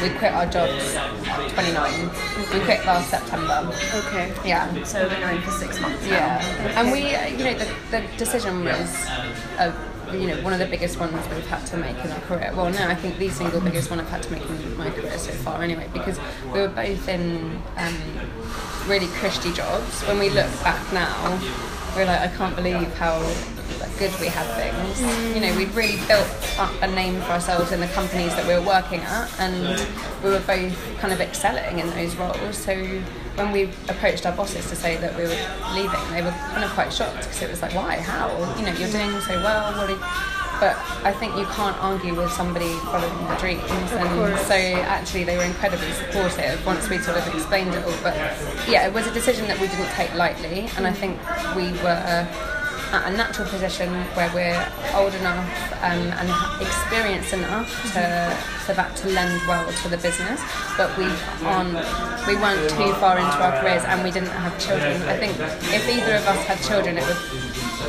We 0.02 0.10
quit 0.18 0.34
our 0.34 0.46
jobs 0.46 0.96
at 0.96 1.50
29. 1.54 2.10
We 2.54 2.60
quit 2.66 2.86
last 2.86 3.10
September. 3.10 3.72
Okay. 3.96 4.34
Yeah. 4.46 4.84
So 4.84 5.02
we've 5.02 5.12
been 5.12 5.22
going 5.22 5.42
for 5.42 5.52
six 5.52 5.80
months 5.80 6.04
now. 6.04 6.12
Yeah, 6.12 6.80
and 6.80 6.92
we, 6.92 7.12
you 7.38 7.44
know, 7.46 7.58
the, 7.58 7.74
the 7.92 8.18
decision 8.18 8.66
was, 8.66 9.06
uh, 9.58 9.74
you 10.12 10.28
know, 10.28 10.42
one 10.44 10.54
of 10.54 10.60
the 10.60 10.68
biggest 10.68 11.00
ones 11.00 11.14
we've 11.30 11.48
had 11.48 11.66
to 11.68 11.78
make 11.78 11.98
in 12.04 12.12
our 12.12 12.20
career. 12.22 12.52
Well, 12.56 12.72
no, 12.72 12.88
I 12.88 12.96
think 12.96 13.18
the 13.18 13.30
single 13.30 13.62
biggest 13.62 13.90
one 13.90 14.00
I've 14.00 14.10
had 14.10 14.24
to 14.24 14.32
make 14.32 14.44
in 14.44 14.78
my 14.78 14.90
career 14.90 15.18
so 15.18 15.32
far, 15.32 15.62
anyway, 15.64 15.90
because 15.94 16.20
we 16.54 16.60
were 16.60 16.68
both 16.68 17.08
in 17.08 17.62
um, 17.78 17.96
really 18.88 19.08
cushy 19.20 19.54
jobs. 19.54 20.02
When 20.04 20.20
we 20.20 20.30
look 20.30 20.52
back 20.64 20.92
now, 20.94 21.40
we're 21.96 22.06
like, 22.06 22.20
I 22.20 22.28
can't 22.28 22.56
believe 22.56 22.94
how 22.96 23.20
good 23.98 24.12
we 24.20 24.28
had 24.28 24.46
things. 24.56 25.02
You 25.34 25.42
know, 25.42 25.56
we'd 25.56 25.74
really 25.74 25.98
built 26.08 26.28
up 26.60 26.74
a 26.82 26.88
name 26.88 27.22
for 27.22 27.32
ourselves 27.32 27.72
in 27.72 27.80
the 27.80 27.88
companies 27.88 28.36
that 28.36 28.46
we 28.46 28.54
were 28.54 28.62
working 28.62 29.00
at, 29.02 29.40
and 29.40 29.80
we 30.24 30.30
were 30.30 30.40
both 30.42 30.98
kind 31.00 31.14
of 31.14 31.22
excelling 31.22 31.80
in 31.80 31.90
those 31.92 32.16
roles. 32.16 32.58
So 32.58 32.76
when 33.36 33.52
we 33.52 33.64
approached 33.88 34.26
our 34.26 34.36
bosses 34.36 34.70
to 34.70 34.76
say 34.76 34.98
that 34.98 35.16
we 35.16 35.24
were 35.24 35.74
leaving, 35.74 36.12
they 36.12 36.22
were 36.22 36.36
kind 36.52 36.64
of 36.64 36.72
quite 36.72 36.92
shocked 36.92 37.20
because 37.20 37.42
it 37.42 37.50
was 37.50 37.62
like, 37.62 37.74
why? 37.74 37.98
How? 37.98 38.30
You 38.58 38.66
know, 38.66 38.74
you're 38.74 38.92
doing 38.92 39.20
so 39.22 39.42
well. 39.42 39.74
What? 39.74 39.90
Are? 39.90 40.35
But 40.60 40.78
I 41.04 41.12
think 41.12 41.36
you 41.36 41.46
can't 41.46 41.78
argue 41.84 42.16
with 42.16 42.32
somebody 42.32 42.74
following 42.86 43.28
their 43.28 43.38
dreams, 43.38 43.70
and 43.70 44.40
so 44.40 44.56
actually 44.56 45.24
they 45.24 45.38
were 45.38 45.44
incredibly 45.44 45.92
supportive 45.92 46.66
once 46.66 46.90
we 46.90 46.98
sort 47.00 47.18
of 47.18 47.28
explained 47.34 47.74
it 47.74 47.84
all. 47.84 47.98
But 48.02 48.16
yeah, 48.68 48.88
it 48.88 48.94
was 48.94 49.06
a 49.08 49.12
decision 49.14 49.48
that 49.48 49.60
we 49.60 49.68
didn't 49.68 49.92
take 49.92 50.14
lightly, 50.16 50.70
and 50.78 50.88
I 50.88 50.94
think 50.94 51.20
we 51.56 51.72
were 51.84 52.28
at 52.92 53.12
a 53.12 53.18
natural 53.18 53.48
position 53.50 53.92
where 54.16 54.32
we're 54.34 54.62
old 54.96 55.14
enough 55.16 55.74
um, 55.84 56.08
and 56.16 56.62
experienced 56.62 57.34
enough 57.34 57.70
to 57.94 58.38
for 58.66 58.74
that 58.74 58.96
to 58.98 59.08
lend 59.10 59.42
well 59.48 59.72
to 59.84 59.90
the 59.90 59.98
business. 59.98 60.42
But 60.78 60.96
we 60.98 61.06
aren't, 61.46 61.76
we 62.26 62.36
weren't 62.36 62.70
too 62.70 62.94
far 63.00 63.18
into 63.18 63.38
our 63.38 63.60
careers, 63.62 63.84
and 63.86 64.04
we 64.04 64.12
didn't 64.12 64.32
have 64.32 64.58
children. 64.60 65.02
I 65.04 65.18
think 65.18 65.34
if 65.74 65.88
either 65.90 66.16
of 66.16 66.28
us 66.28 66.42
had 66.46 66.60
children, 66.64 66.98
it 66.98 67.06
would 67.06 67.18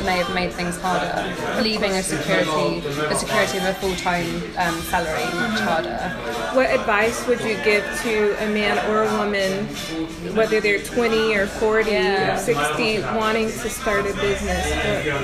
may 0.03 0.17
have 0.17 0.33
made 0.33 0.51
things 0.53 0.77
harder. 0.81 1.13
Leaving 1.61 1.91
a 1.91 2.03
security, 2.03 2.79
the 2.81 3.15
security 3.15 3.57
of 3.57 3.65
a 3.65 3.73
full-time 3.75 4.25
um, 4.57 4.79
salary 4.81 5.23
much 5.35 5.59
harder. 5.61 5.97
What 6.55 6.69
advice 6.69 7.25
would 7.27 7.41
you 7.41 7.55
give 7.63 7.83
to 8.03 8.35
a 8.43 8.47
man 8.49 8.77
or 8.89 9.03
a 9.03 9.11
woman, 9.17 9.65
whether 10.35 10.59
they're 10.59 10.81
20 10.81 11.35
or 11.35 11.47
40 11.47 11.91
Yeah. 11.91 12.35
or 12.35 12.37
60, 12.39 13.01
wanting 13.17 13.47
to 13.47 13.69
start 13.69 14.01
a 14.05 14.13
business? 14.15 14.65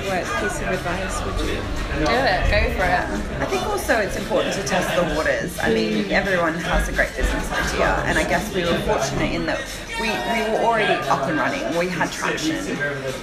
What, 0.08 0.25
what 0.25 0.42
piece 0.42 0.62
of 0.62 0.68
advice 0.70 1.22
would 1.25 1.39
you? 1.48 1.56
Do 1.94 2.12
it, 2.12 2.50
go 2.50 2.74
for 2.77 2.86
it. 2.86 3.42
I 3.42 3.46
think 3.46 3.65
also 3.68 3.98
it's 4.00 4.15
important 4.18 4.53
to 4.56 4.63
test 4.63 4.89
the 4.96 5.15
waters. 5.15 5.58
I 5.60 5.74
mean, 5.74 6.12
everyone 6.12 6.53
has 6.56 6.89
a 6.89 6.92
great 6.94 7.15
business 7.15 7.51
idea, 7.51 7.96
and 8.06 8.18
I 8.18 8.24
guess 8.27 8.53
we 8.53 8.62
were 8.63 8.77
fortunate 8.80 9.32
in 9.34 9.46
that 9.46 9.60
we, 10.01 10.10
we 10.10 10.51
were 10.51 10.65
already 10.65 10.94
up 11.08 11.27
and 11.30 11.38
running. 11.38 11.77
We 11.77 11.88
had 11.88 12.12
traction. 12.12 12.56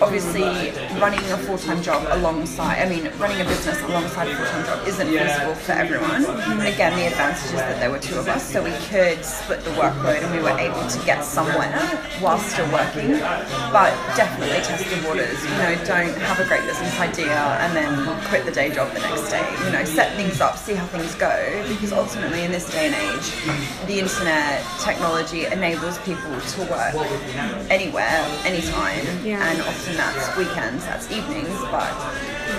Obviously, 0.01 0.43
running 1.01 1.19
a 1.31 1.37
full 1.41 1.59
time 1.59 1.83
job 1.83 2.07
alongside, 2.11 2.79
I 2.85 2.89
mean, 2.89 3.11
running 3.19 3.41
a 3.41 3.45
business 3.45 3.81
alongside 3.83 4.29
a 4.29 4.37
full 4.37 4.47
time 4.47 4.65
job 4.67 4.87
isn't 4.89 5.07
feasible 5.09 5.55
for 5.55 5.73
everyone. 5.73 6.23
Again, 6.61 6.97
the 6.97 7.07
advantage 7.07 7.45
is 7.45 7.53
that 7.53 7.79
there 7.81 7.91
were 7.91 7.99
two 7.99 8.17
of 8.19 8.29
us, 8.29 8.51
so 8.53 8.63
we 8.63 8.73
could 8.89 9.25
split 9.25 9.63
the 9.65 9.71
workload 9.71 10.23
and 10.23 10.31
we 10.35 10.43
were 10.43 10.57
able 10.59 10.87
to 10.89 10.99
get 11.05 11.25
somewhere 11.25 11.79
while 12.21 12.39
still 12.39 12.71
working. 12.73 13.19
But 13.73 13.93
definitely 14.17 14.61
test 14.63 14.85
the 14.89 15.07
waters. 15.09 15.43
You 15.45 15.51
know, 15.59 15.75
don't 15.85 16.17
have 16.29 16.39
a 16.41 16.45
great 16.47 16.63
business 16.67 16.99
idea 17.01 17.33
and 17.61 17.75
then 17.77 17.93
quit 18.29 18.45
the 18.45 18.53
day 18.53 18.71
job 18.71 18.93
the 18.93 19.01
next 19.01 19.31
day. 19.31 19.47
You 19.65 19.73
know, 19.73 19.85
set 19.85 20.15
things 20.17 20.41
up, 20.41 20.57
see 20.59 20.75
how 20.75 20.87
things 20.87 21.15
go, 21.15 21.65
because 21.69 21.93
ultimately 21.93 22.43
in 22.45 22.53
this 22.53 22.71
day 22.71 22.87
and 22.87 22.95
age, 22.95 23.87
the 23.87 23.99
internet 24.01 24.65
technology 24.81 25.47
enables 25.47 25.99
people 26.01 26.31
to 26.41 26.61
work 26.71 26.95
anywhere, 27.71 28.25
anytime, 28.45 29.05
Yeah. 29.25 29.45
and 29.49 29.61
often 29.63 29.97
that's 29.97 30.37
weekends, 30.37 30.85
that's 30.85 31.07
evenings, 31.11 31.20
but 31.71 31.91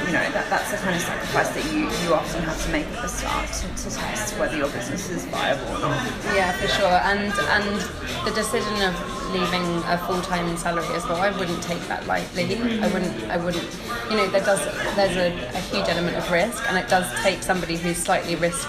you 0.06 0.14
know 0.14 0.26
that, 0.32 0.48
that's 0.50 0.72
the 0.72 0.78
kind 0.78 0.96
of 0.96 1.02
sacrifice 1.02 1.50
that 1.50 1.66
you, 1.74 1.90
you 2.04 2.14
often 2.14 2.44
have 2.44 2.64
to 2.66 2.72
make 2.72 2.86
at 2.88 3.02
the 3.02 3.08
start 3.08 3.48
to, 3.52 3.68
to 3.68 3.96
test 3.96 4.38
whether 4.40 4.56
your 4.58 4.70
business 4.70 5.10
is 5.10 5.26
viable 5.26 5.68
or 5.76 5.80
not. 5.80 5.98
Yeah, 6.34 6.52
for 6.54 6.68
sure. 6.68 6.98
And 7.06 7.32
and 7.32 7.82
the 8.26 8.32
decision 8.32 8.82
of 8.84 8.96
leaving 9.34 9.66
a 9.88 9.98
full 10.08 10.22
time 10.22 10.56
salary 10.58 10.88
as 10.96 11.04
well, 11.06 11.22
I 11.22 11.32
wouldn't 11.38 11.62
take 11.64 11.82
that 11.88 12.06
lightly. 12.08 12.56
I 12.82 12.88
wouldn't. 12.92 13.24
I 13.26 13.38
wouldn't. 13.38 13.68
You 14.10 14.18
know, 14.18 14.28
there 14.30 14.44
does. 14.44 14.64
There's 14.96 15.18
a, 15.18 15.32
a 15.56 15.62
huge 15.72 15.88
element 15.88 16.18
of 16.18 16.30
risk, 16.32 16.64
and 16.68 16.78
it 16.78 16.88
does 16.88 17.08
take 17.22 17.44
somebody 17.44 17.78
who's 17.78 17.98
slightly 17.98 18.36
risk. 18.36 18.68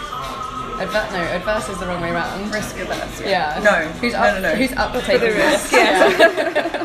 Adver- 0.80 1.12
no, 1.12 1.22
adverse 1.22 1.68
is 1.68 1.78
the 1.78 1.86
wrong 1.86 2.02
way 2.02 2.10
around. 2.10 2.50
Risk 2.50 2.76
averse. 2.78 3.20
Yeah. 3.20 3.60
No. 3.62 3.88
Who's 4.00 4.14
no, 4.14 4.18
up? 4.18 4.34
no, 4.34 4.40
no. 4.40 4.54
Who's 4.56 4.72
up 4.72 4.94
for 4.94 5.00
taking 5.02 5.28
the 5.28 5.34
risk, 5.34 5.70
risks? 5.70 5.72
Yeah. 5.72 6.78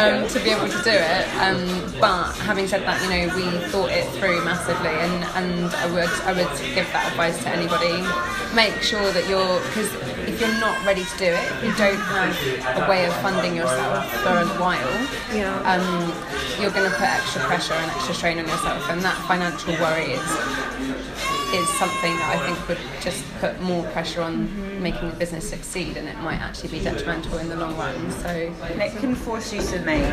um, 0.00 0.26
to 0.28 0.38
be 0.40 0.50
able 0.50 0.68
to 0.68 0.82
do 0.82 0.90
it. 0.90 1.24
Um, 1.36 1.60
but 2.00 2.32
having 2.48 2.66
said 2.66 2.82
that, 2.82 2.96
you 3.04 3.08
know, 3.12 3.34
we 3.36 3.44
thought 3.68 3.90
it 3.90 4.08
through 4.18 4.44
massively, 4.44 4.88
and, 4.88 5.24
and 5.36 5.74
I 5.74 5.86
would 5.92 6.10
I 6.24 6.32
would 6.32 6.50
give 6.74 6.86
that 6.92 7.08
advice 7.12 7.42
to 7.44 7.48
anybody. 7.50 8.00
Make 8.54 8.80
sure 8.82 9.12
that 9.12 9.28
you're 9.28 9.60
because 9.70 9.92
if 10.26 10.40
you're 10.40 10.60
not 10.60 10.74
ready 10.84 11.04
to 11.04 11.16
do 11.18 11.26
it, 11.30 11.48
you 11.64 11.72
don't 11.76 12.00
have 12.00 12.34
a 12.82 12.88
way 12.90 13.04
of 13.06 13.14
funding 13.20 13.54
yourself 13.56 14.08
for 14.22 14.36
a 14.40 14.46
while, 14.60 14.90
Yeah. 15.34 15.54
um, 15.68 16.12
you're 16.60 16.70
going 16.72 16.88
to 16.90 16.96
put 16.96 17.08
extra 17.08 17.42
pressure 17.42 17.74
and 17.74 17.90
extra 17.90 18.14
strain 18.14 18.38
on 18.38 18.46
yourself, 18.48 18.88
and 18.90 19.00
that 19.02 19.16
financial 19.28 19.72
worry 19.80 20.12
is 20.18 20.99
is 21.54 21.68
something 21.78 22.16
that 22.16 22.36
I 22.36 22.46
think 22.46 22.68
would 22.68 22.78
just 23.00 23.24
put 23.40 23.60
more 23.60 23.82
pressure 23.90 24.22
on 24.22 24.82
making 24.82 25.10
the 25.10 25.16
business 25.16 25.48
succeed, 25.48 25.96
and 25.96 26.08
it 26.08 26.16
might 26.18 26.40
actually 26.40 26.70
be 26.70 26.80
detrimental 26.80 27.38
in 27.38 27.48
the 27.48 27.56
long 27.56 27.76
run. 27.76 28.10
So 28.12 28.28
And 28.28 28.80
it 28.82 28.96
can 28.98 29.14
force 29.14 29.52
you 29.52 29.60
to 29.62 29.78
make 29.80 30.04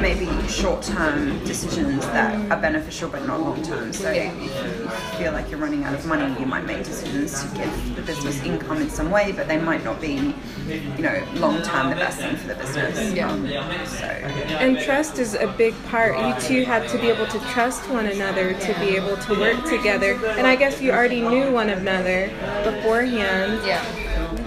maybe 0.00 0.26
short-term 0.48 1.44
decisions 1.44 2.04
that 2.06 2.34
are 2.50 2.60
beneficial 2.60 3.08
but 3.08 3.26
not 3.26 3.40
long-term. 3.40 3.92
So 3.92 4.10
Yeah. 4.10 4.32
if 4.32 4.42
you 4.42 4.88
feel 5.18 5.32
like 5.32 5.50
you're 5.50 5.60
running 5.60 5.84
out 5.84 5.94
of 5.94 6.06
money, 6.06 6.34
you 6.38 6.46
might 6.46 6.64
make 6.64 6.84
decisions 6.84 7.42
to 7.42 7.56
give 7.56 7.96
the 7.96 8.02
business 8.02 8.42
income 8.42 8.78
in 8.80 8.90
some 8.90 9.10
way, 9.10 9.32
but 9.32 9.48
they 9.48 9.58
might 9.58 9.84
not 9.84 10.00
be, 10.00 10.34
you 10.68 11.02
know, 11.02 11.22
long-term 11.34 11.90
the 11.90 11.96
best 11.96 12.18
thing 12.18 12.36
for 12.36 12.48
the 12.48 12.54
business. 12.54 13.12
Yeah. 13.12 13.30
Um, 13.30 13.48
so 13.86 14.06
And 14.06 14.78
trust 14.78 15.18
is 15.18 15.34
a 15.34 15.48
big 15.58 15.74
part. 15.90 16.18
You 16.18 16.34
two 16.40 16.64
had 16.64 16.88
to 16.88 16.98
be 16.98 17.08
able 17.08 17.26
to 17.26 17.38
trust 17.52 17.88
one 17.90 18.06
another 18.06 18.54
to 18.54 18.74
be 18.80 18.96
able 18.96 19.16
to 19.16 19.34
work 19.34 19.64
together. 19.68 20.12
And 20.38 20.46
I 20.46 20.51
guess 20.56 20.80
you 20.80 20.90
already 20.90 21.20
knew 21.20 21.52
one 21.52 21.70
another 21.70 22.28
beforehand. 22.64 23.60
yeah. 23.66 23.84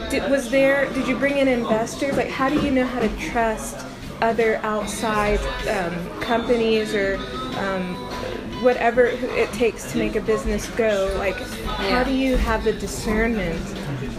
Did, 0.10 0.30
was 0.30 0.50
there? 0.50 0.92
Did 0.94 1.08
you 1.08 1.18
bring 1.18 1.38
in 1.38 1.48
investors? 1.48 2.16
Like, 2.16 2.30
how 2.30 2.50
do 2.50 2.62
you 2.62 2.72
know 2.72 2.86
how 2.86 3.00
to 3.00 3.10
trust 3.18 3.86
other 4.22 4.58
outside 4.58 5.40
um, 5.68 6.22
companies 6.22 6.94
or 6.94 7.18
um, 7.58 7.96
whatever 8.62 9.06
it 9.06 9.52
takes 9.54 9.92
to 9.92 9.98
make 9.98 10.16
a 10.16 10.22
business 10.22 10.70
go? 10.72 11.14
Like, 11.18 11.38
how 11.90 12.04
do 12.04 12.14
you 12.14 12.38
have 12.38 12.64
the 12.64 12.74
discernment 12.74 13.60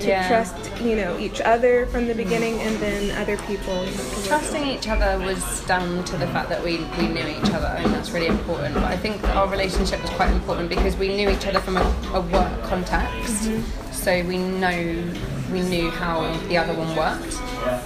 to 0.00 0.08
Yeah. 0.08 0.28
trust, 0.28 0.54
you 0.82 0.96
know, 0.96 1.18
each 1.18 1.40
other 1.40 1.86
from 1.86 2.06
the 2.06 2.14
beginning 2.14 2.60
and 2.60 2.76
then 2.78 3.10
other 3.18 3.36
people? 3.48 3.74
you 3.84 3.90
know, 3.90 3.96
to 3.96 4.16
work 4.16 4.26
Trusting 4.26 4.66
each 4.66 4.88
other 4.88 5.18
was 5.24 5.42
down 5.66 6.04
to 6.04 6.16
the 6.16 6.26
fact 6.28 6.48
that 6.48 6.62
we, 6.62 6.78
we 6.98 7.08
knew 7.08 7.26
each 7.26 7.50
other, 7.52 7.72
and 7.78 7.92
that's 7.92 8.10
really 8.10 8.26
important. 8.26 8.74
But 8.74 8.84
I 8.84 8.96
think 8.96 9.22
our 9.36 9.48
relationship 9.48 10.00
was 10.02 10.10
quite 10.10 10.30
important 10.30 10.68
because 10.68 10.96
we 10.96 11.08
knew 11.08 11.28
each 11.28 11.46
other 11.46 11.60
from 11.60 11.76
a, 11.76 11.84
a 12.14 12.20
work 12.20 12.62
context, 12.64 13.44
mm-hmm. 13.44 13.92
so 13.92 14.22
we 14.24 14.38
know 14.38 15.04
we 15.52 15.60
knew 15.60 15.90
how 15.90 16.28
the 16.48 16.58
other 16.58 16.74
one 16.74 16.94
worked. 16.96 17.36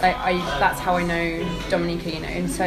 I, 0.02 0.14
I 0.30 0.32
that's 0.58 0.80
how 0.80 0.96
I 0.96 1.02
know 1.02 1.44
Dominika, 1.68 2.14
you 2.14 2.20
know, 2.20 2.28
and 2.28 2.50
so. 2.50 2.64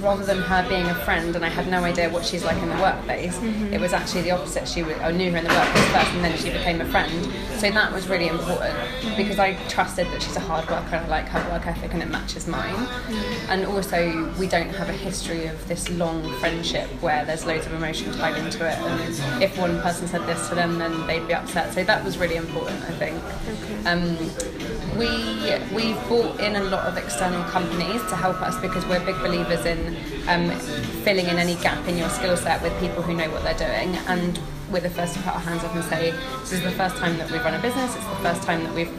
Rather 0.00 0.24
than 0.24 0.38
her 0.38 0.68
being 0.68 0.86
a 0.86 0.94
friend, 0.94 1.34
and 1.36 1.44
I 1.44 1.48
had 1.48 1.68
no 1.68 1.82
idea 1.84 2.10
what 2.10 2.24
she's 2.24 2.44
like 2.44 2.60
in 2.62 2.68
the 2.68 2.76
workplace, 2.76 3.36
mm-hmm. 3.36 3.72
it 3.72 3.80
was 3.80 3.92
actually 3.92 4.22
the 4.22 4.32
opposite. 4.32 4.68
She 4.68 4.82
was, 4.82 4.96
I 4.98 5.12
knew 5.12 5.30
her 5.30 5.38
in 5.38 5.44
the 5.44 5.50
workplace 5.50 5.88
first, 5.88 6.12
and 6.12 6.24
then 6.24 6.36
she 6.38 6.50
became 6.50 6.80
a 6.80 6.84
friend. 6.86 7.32
So 7.58 7.70
that 7.70 7.92
was 7.92 8.08
really 8.08 8.28
important 8.28 8.74
mm-hmm. 8.74 9.16
because 9.16 9.38
I 9.38 9.54
trusted 9.68 10.06
that 10.08 10.22
she's 10.22 10.36
a 10.36 10.40
hard 10.40 10.68
worker. 10.68 10.96
and 10.96 11.06
I 11.06 11.08
like 11.08 11.28
her 11.28 11.50
work 11.50 11.66
ethic, 11.66 11.94
and 11.94 12.02
it 12.02 12.08
matches 12.08 12.46
mine. 12.46 12.74
Mm-hmm. 12.74 13.50
And 13.50 13.66
also, 13.66 14.32
we 14.38 14.46
don't 14.46 14.70
have 14.70 14.88
a 14.88 14.92
history 14.92 15.46
of 15.46 15.66
this 15.68 15.88
long 15.90 16.32
friendship 16.40 16.88
where 17.00 17.24
there's 17.24 17.46
loads 17.46 17.66
of 17.66 17.72
emotion 17.72 18.12
tied 18.12 18.36
into 18.36 18.66
it. 18.66 18.78
And 18.78 19.42
if 19.42 19.56
one 19.58 19.80
person 19.80 20.06
said 20.06 20.26
this 20.26 20.48
to 20.48 20.54
them, 20.54 20.78
then 20.78 21.06
they'd 21.06 21.26
be 21.26 21.34
upset. 21.34 21.72
So 21.72 21.84
that 21.84 22.04
was 22.04 22.18
really 22.18 22.36
important, 22.36 22.82
I 22.82 22.92
think. 22.92 23.22
Um, 23.86 24.16
we 24.98 25.08
we've 25.74 26.00
brought 26.08 26.38
in 26.40 26.56
a 26.56 26.64
lot 26.64 26.86
of 26.86 26.96
external 26.96 27.42
companies 27.50 28.00
to 28.08 28.16
help 28.16 28.40
us 28.42 28.56
because 28.60 28.84
we're 28.86 29.04
big 29.04 29.18
believers 29.18 29.64
in 29.64 29.96
um, 30.28 30.50
filling 31.04 31.26
in 31.26 31.38
any 31.38 31.56
gap 31.56 31.86
in 31.88 31.96
your 31.96 32.08
skill 32.08 32.36
set 32.36 32.62
with 32.62 32.78
people 32.80 33.02
who 33.02 33.14
know 33.14 33.28
what 33.30 33.42
they're 33.42 33.66
doing. 33.68 33.96
And 34.06 34.38
we're 34.70 34.80
the 34.80 34.90
first 34.90 35.14
to 35.14 35.20
put 35.20 35.34
our 35.34 35.40
hands 35.40 35.62
up 35.64 35.74
and 35.74 35.84
say 35.84 36.12
this 36.40 36.52
is 36.52 36.62
the 36.62 36.70
first 36.72 36.96
time 36.96 37.16
that 37.18 37.30
we've 37.30 37.44
run 37.44 37.54
a 37.54 37.60
business. 37.60 37.94
It's 37.94 38.06
the 38.06 38.16
first 38.16 38.42
time 38.42 38.64
that 38.64 38.74
we've 38.74 38.92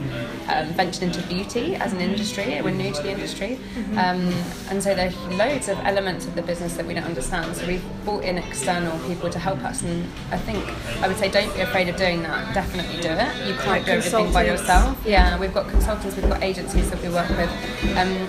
um, 0.49 0.67
ventured 0.73 1.03
into 1.03 1.21
beauty 1.23 1.75
as 1.75 1.93
an 1.93 2.01
industry. 2.01 2.61
We're 2.61 2.71
new 2.71 2.93
to 2.93 3.01
the 3.01 3.11
industry. 3.11 3.59
Um, 3.97 4.33
and 4.69 4.81
so 4.81 4.93
there 4.95 5.09
are 5.11 5.31
loads 5.33 5.67
of 5.69 5.77
elements 5.79 6.25
of 6.25 6.35
the 6.35 6.41
business 6.41 6.75
that 6.77 6.85
we 6.85 6.93
don't 6.93 7.03
understand. 7.03 7.55
So 7.55 7.67
we've 7.67 7.83
brought 8.03 8.23
in 8.23 8.37
external 8.37 8.97
people 9.07 9.29
to 9.29 9.39
help 9.39 9.59
us. 9.63 9.81
And 9.81 10.05
I 10.31 10.37
think 10.37 10.63
I 11.01 11.07
would 11.07 11.17
say 11.17 11.29
don't 11.29 11.53
be 11.53 11.61
afraid 11.61 11.89
of 11.89 11.95
doing 11.95 12.21
that. 12.23 12.53
Definitely 12.53 13.01
do 13.01 13.09
it. 13.09 13.47
You 13.47 13.55
can't 13.55 13.85
do 13.85 13.93
everything 13.93 14.31
by 14.31 14.45
yourself. 14.45 15.01
Yeah, 15.05 15.39
we've 15.39 15.53
got 15.53 15.69
consultants, 15.69 16.15
we've 16.15 16.29
got 16.29 16.43
agencies 16.43 16.89
that 16.91 17.01
we 17.01 17.09
work 17.09 17.29
with. 17.29 17.49
Um, 17.97 18.27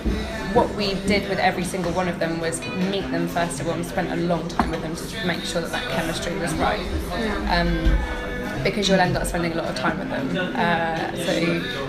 what 0.53 0.73
we 0.75 0.95
did 1.05 1.27
with 1.29 1.37
every 1.39 1.63
single 1.63 1.91
one 1.91 2.07
of 2.07 2.19
them 2.19 2.39
was 2.39 2.59
meet 2.89 3.09
them 3.11 3.27
first 3.27 3.59
of 3.59 3.67
all 3.67 3.73
and 3.73 3.85
spent 3.85 4.11
a 4.11 4.15
long 4.15 4.47
time 4.47 4.71
with 4.71 4.81
them 4.81 4.95
to 4.95 5.27
make 5.27 5.43
sure 5.43 5.61
that 5.61 5.71
that 5.71 5.87
chemistry 5.91 6.35
was 6.39 6.53
right. 6.55 6.79
Um, 7.49 7.97
because 8.63 8.89
you'll 8.89 8.99
end 8.99 9.15
up 9.15 9.25
spending 9.25 9.53
a 9.53 9.55
lot 9.55 9.67
of 9.69 9.75
time 9.75 9.99
with 9.99 10.09
them. 10.09 10.35
Uh, 10.35 11.15
so, 11.15 11.31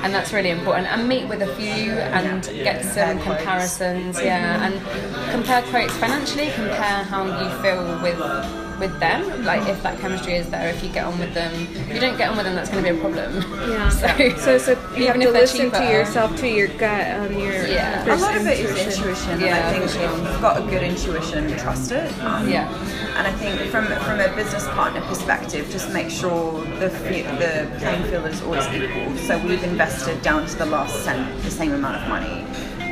and 0.03 0.15
that's 0.15 0.33
really 0.33 0.51
important. 0.51 0.87
And 0.87 1.09
meet 1.09 1.27
with 1.27 1.43
a 1.43 1.55
few 1.57 1.93
and 1.93 2.45
get 2.45 2.85
some 2.85 3.19
comparisons, 3.21 4.21
yeah, 4.21 4.67
and 4.67 5.31
compare 5.33 5.63
quotes 5.63 5.95
financially. 5.97 6.51
Compare 6.53 7.05
how 7.05 7.25
you 7.25 7.63
feel 7.63 8.03
with 8.03 8.68
with 8.79 8.99
them. 9.01 9.45
Like 9.45 9.67
if 9.69 9.83
that 9.83 9.99
chemistry 10.01 10.35
is 10.35 10.49
there, 10.51 10.69
if 10.69 10.83
you 10.83 10.91
get 10.91 11.05
on 11.05 11.19
with 11.19 11.35
them. 11.35 11.53
If 11.55 11.95
you 11.95 12.01
don't 12.01 12.17
get 12.17 12.31
on 12.31 12.37
with 12.37 12.47
them, 12.47 12.55
that's 12.55 12.71
going 12.71 12.85
to 12.85 12.93
be 12.93 12.97
a 12.99 13.01
problem. 13.01 13.43
Yeah. 13.71 13.89
So, 14.39 14.59
So, 14.59 14.59
so 14.59 14.71
you 14.95 15.07
have 15.07 15.17
to 15.17 15.23
if 15.23 15.33
they're 15.33 15.43
listen 15.43 15.71
to 15.71 15.85
yourself, 15.85 16.37
to 16.39 16.49
your 16.49 16.69
gut, 16.69 17.07
um, 17.21 17.33
your 17.39 17.67
Yeah. 17.67 18.05
a 18.05 18.17
lot 18.17 18.37
of 18.37 18.47
it 18.47 18.61
is 18.61 18.71
intuition. 18.71 18.99
intuition, 19.03 19.31
and 19.33 19.41
Yeah, 19.41 19.69
I 19.69 19.73
think 19.73 19.91
sure. 19.91 20.03
if 20.03 20.33
you've 20.33 20.41
got 20.41 20.59
a 20.63 20.63
good 20.71 20.83
intuition, 20.83 21.57
trust 21.59 21.93
it. 21.93 22.11
Um, 22.21 22.49
Yeah. 22.49 22.69
And 23.17 23.27
I 23.27 23.33
think 23.33 23.61
from 23.73 23.87
from 23.87 24.21
a 24.21 24.29
business 24.37 24.67
partner 24.69 25.01
perspective, 25.03 25.69
just 25.71 25.91
make 25.93 26.11
sure 26.11 26.63
the 26.79 26.89
the 26.89 27.53
playing 27.79 28.05
field 28.05 28.27
is 28.27 28.41
always 28.43 28.67
equal. 28.69 29.17
So 29.27 29.39
we've 29.39 29.65
invested 29.65 30.23
down 30.23 30.47
to 30.47 30.57
the 30.57 30.67
last 30.67 31.05
cent 31.05 31.43
the 31.43 31.51
same 31.51 31.73
amount 31.75 31.97
of 32.03 32.09
money. 32.09 32.45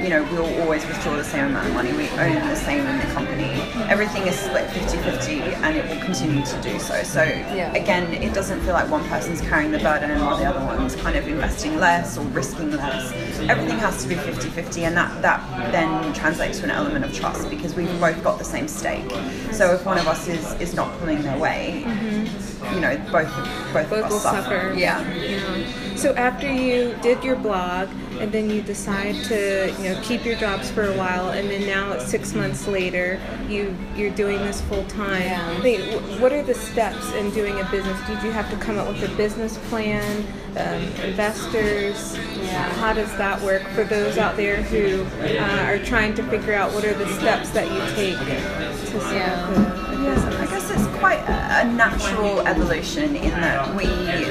You 0.03 0.09
know, 0.11 0.23
we'll 0.33 0.61
always 0.63 0.87
withdraw 0.87 1.17
the 1.17 1.25
same 1.25 1.47
amount 1.47 1.69
of 1.69 1.75
money. 1.75 1.93
We 1.93 2.09
own 2.11 2.35
the 2.49 2.55
same 2.57 2.87
in 2.87 2.99
the 2.99 3.13
company. 3.15 3.53
Everything 3.89 4.27
is 4.27 4.39
split 4.39 4.69
50-50 4.69 5.41
and 5.63 5.77
it 5.77 5.89
will 5.89 6.03
continue 6.05 6.45
to 6.45 6.63
do 6.63 6.79
so. 6.79 7.03
So 7.03 7.23
Yeah. 7.23 7.73
again, 7.75 8.13
it 8.13 8.35
doesn't 8.35 8.61
feel 8.61 8.75
like 8.75 8.91
one 8.91 9.05
person's 9.09 9.41
carrying 9.41 9.73
the 9.73 9.79
burden 9.79 10.21
while 10.21 10.37
the 10.37 10.45
other 10.45 10.65
one's 10.65 10.95
kind 10.97 11.17
of 11.17 11.27
investing 11.27 11.79
less 11.79 12.19
or 12.19 12.23
risking 12.27 12.73
less. 12.77 13.13
Everything 13.49 13.79
has 13.79 14.03
to 14.03 14.09
be 14.09 14.15
50-50 14.17 14.83
and 14.87 14.97
that, 14.97 15.23
that 15.23 15.73
then 15.73 16.13
translates 16.13 16.59
to 16.59 16.65
an 16.65 16.71
element 16.71 17.05
of 17.05 17.15
trust 17.15 17.49
because 17.49 17.75
we've 17.75 18.01
both 18.01 18.23
got 18.23 18.39
the 18.39 18.45
same 18.45 18.69
stake. 18.69 19.11
So 19.53 19.73
if 19.75 19.85
one 19.87 19.99
of 19.99 20.07
us 20.07 20.29
is, 20.29 20.53
is 20.61 20.75
not 20.75 20.97
pulling 20.99 21.23
their 21.23 21.39
weight, 21.39 21.85
mm-hmm. 21.87 22.75
you 22.75 22.81
know, 22.81 22.97
both 23.11 23.33
both, 23.73 23.91
Both 23.91 24.05
of 24.05 24.09
will 24.11 24.17
us 24.17 24.23
suffer. 24.23 24.43
suffer. 24.43 24.75
Yeah. 24.77 25.01
Yeah. 25.15 25.97
So 25.97 26.15
after 26.15 26.51
you 26.51 26.95
did 27.03 27.23
your 27.25 27.37
blog 27.37 27.89
and 28.19 28.33
then 28.33 28.51
you 28.51 28.63
decide 28.63 29.15
to 29.25 29.75
you 29.79 29.89
know 29.89 30.01
keep 30.03 30.25
your 30.25 30.37
jobs 30.37 30.71
for 30.71 30.85
a 30.85 30.97
while 30.97 31.31
and 31.31 31.51
then 31.51 31.67
now 31.67 31.99
six 31.99 32.35
months 32.35 32.67
later 32.67 33.21
you 33.49 33.77
you're 33.97 34.15
doing 34.15 34.39
this 34.39 34.61
full 34.63 34.85
time. 34.85 35.23
Yeah. 35.23 35.57
I 35.59 35.63
mean, 35.63 36.21
what 36.21 36.33
are 36.33 36.43
the 36.43 36.55
steps 36.55 37.13
in 37.13 37.31
doing 37.31 37.61
a 37.61 37.65
business? 37.71 37.99
Did 38.07 38.23
you 38.23 38.31
have 38.31 38.51
to 38.51 38.57
come 38.57 38.79
up 38.79 38.89
with 38.89 39.03
a 39.03 39.15
business 39.17 39.59
plan, 39.69 40.27
um, 40.57 40.83
investors? 41.05 42.17
Yeah. 42.39 42.69
How 42.75 42.93
does 42.93 43.11
that 43.17 43.41
work 43.43 43.63
for 43.69 43.85
those 43.85 44.19
out 44.19 44.37
there 44.37 44.63
who 44.63 45.05
uh, 45.23 45.65
are 45.65 45.79
trying 45.79 46.15
to 46.15 46.23
figure 46.25 46.55
out 46.55 46.73
what 46.73 46.85
are 46.85 46.95
the 46.95 47.09
steps 47.15 47.51
that 47.51 47.67
you 47.67 47.95
take 47.95 48.19
to 48.19 48.97
Yeah. 49.15 50.36
Quite 50.99 51.21
a, 51.29 51.65
natural 51.67 52.41
evolution 52.47 53.17
in 53.17 53.31
that 53.31 53.75
we 53.75 53.87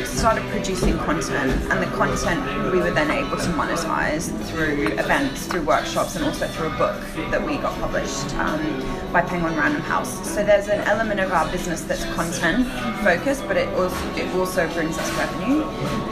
started 0.05 0.43
producing 0.51 0.97
content, 0.99 1.51
and 1.71 1.81
the 1.81 1.97
content 1.97 2.41
we 2.71 2.79
were 2.79 2.91
then 2.91 3.11
able 3.11 3.37
to 3.37 3.49
monetize 3.49 4.31
through 4.47 4.87
events, 4.99 5.47
through 5.47 5.61
workshops, 5.63 6.15
and 6.15 6.25
also 6.25 6.47
through 6.47 6.67
a 6.67 6.77
book 6.77 6.99
that 7.31 7.45
we 7.45 7.57
got 7.57 7.77
published 7.79 8.33
um, 8.35 8.61
by 9.11 9.21
Penguin 9.21 9.55
Random 9.55 9.81
House. 9.81 10.27
So 10.33 10.43
there's 10.43 10.67
an 10.67 10.81
element 10.81 11.19
of 11.19 11.31
our 11.31 11.49
business 11.51 11.81
that's 11.81 12.05
content 12.15 12.67
focused, 13.03 13.47
but 13.47 13.57
it 13.57 13.69
also 13.75 14.15
it 14.15 14.33
also 14.35 14.71
brings 14.73 14.97
us 14.97 15.11
revenue. 15.17 15.63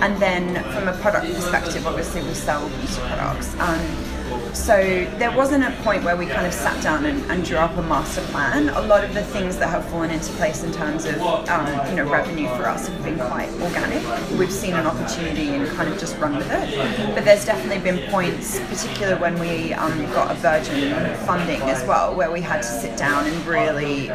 And 0.01 0.21
then 0.21 0.63
from 0.73 0.87
a 0.87 0.97
product 1.01 1.33
perspective, 1.33 1.87
obviously 1.87 2.21
we 2.23 2.33
sell 2.33 2.67
beauty 2.67 3.01
products. 3.07 3.57
Um, 3.59 4.22
so 4.53 4.75
there 5.17 5.35
wasn't 5.35 5.63
a 5.63 5.71
point 5.83 6.03
where 6.03 6.15
we 6.15 6.25
kind 6.25 6.45
of 6.45 6.53
sat 6.53 6.81
down 6.81 7.05
and, 7.05 7.23
and 7.31 7.43
drew 7.43 7.57
up 7.57 7.75
a 7.77 7.81
master 7.83 8.21
plan. 8.27 8.69
A 8.69 8.81
lot 8.81 9.03
of 9.03 9.13
the 9.13 9.23
things 9.23 9.57
that 9.57 9.69
have 9.69 9.85
fallen 9.85 10.11
into 10.11 10.31
place 10.33 10.63
in 10.63 10.71
terms 10.71 11.05
of 11.05 11.19
um, 11.21 11.89
you 11.89 11.95
know 11.95 12.09
revenue 12.09 12.47
for 12.55 12.67
us 12.67 12.87
have 12.87 13.03
been 13.03 13.17
quite 13.17 13.49
organic. 13.61 14.01
We've 14.37 14.51
seen 14.51 14.73
an 14.73 14.85
opportunity 14.85 15.49
and 15.49 15.67
kind 15.75 15.91
of 15.91 15.99
just 15.99 16.17
run 16.17 16.35
with 16.35 16.49
it. 16.51 17.15
But 17.15 17.25
there's 17.25 17.45
definitely 17.45 17.79
been 17.79 18.09
points, 18.09 18.59
particularly 18.59 19.19
when 19.19 19.39
we 19.39 19.73
um, 19.73 19.97
got 20.13 20.31
a 20.31 20.35
Virgin 20.35 20.93
funding 21.25 21.61
as 21.63 21.85
well, 21.87 22.15
where 22.15 22.31
we 22.31 22.41
had 22.41 22.61
to 22.61 22.67
sit 22.67 22.97
down 22.97 23.25
and 23.25 23.45
really 23.45 24.09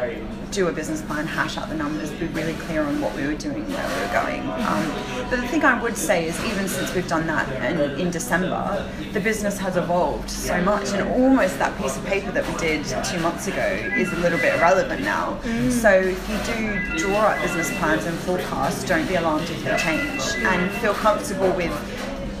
do 0.51 0.67
a 0.67 0.71
business 0.71 1.01
plan, 1.01 1.25
hash 1.27 1.57
out 1.57 1.69
the 1.69 1.75
numbers, 1.75 2.11
be 2.11 2.27
really 2.27 2.53
clear 2.53 2.81
on 2.83 2.99
what 3.01 3.15
we 3.15 3.25
were 3.25 3.35
doing, 3.35 3.67
where 3.69 3.87
we 3.87 4.05
were 4.05 4.13
going. 4.13 4.41
Um, 4.65 5.29
but 5.29 5.41
the 5.41 5.47
thing 5.47 5.63
I 5.63 5.81
would 5.81 5.97
say 5.97 6.27
is, 6.27 6.39
even 6.45 6.67
since 6.67 6.93
we've 6.93 7.07
done 7.07 7.27
that 7.27 7.47
in, 7.71 7.99
in 7.99 8.11
December, 8.11 8.89
the 9.13 9.19
business 9.19 9.57
has 9.59 9.77
evolved 9.77 10.29
so 10.29 10.61
much, 10.61 10.89
and 10.89 11.07
almost 11.09 11.57
that 11.59 11.77
piece 11.79 11.97
of 11.97 12.05
paper 12.05 12.31
that 12.31 12.47
we 12.47 12.57
did 12.57 12.85
two 13.05 13.19
months 13.19 13.47
ago 13.47 13.65
is 13.97 14.11
a 14.11 14.17
little 14.17 14.39
bit 14.39 14.55
irrelevant 14.55 15.01
now. 15.03 15.39
So 15.69 15.89
if 15.91 16.29
you 16.29 16.37
do 16.53 16.97
draw 16.97 17.19
up 17.19 17.41
business 17.41 17.69
plans 17.77 18.05
and 18.05 18.17
forecasts, 18.19 18.83
don't 18.83 19.07
be 19.07 19.15
alarmed 19.15 19.49
if 19.49 19.63
they 19.63 19.77
change, 19.77 20.21
and 20.45 20.71
feel 20.79 20.93
comfortable 20.93 21.51
with 21.51 21.71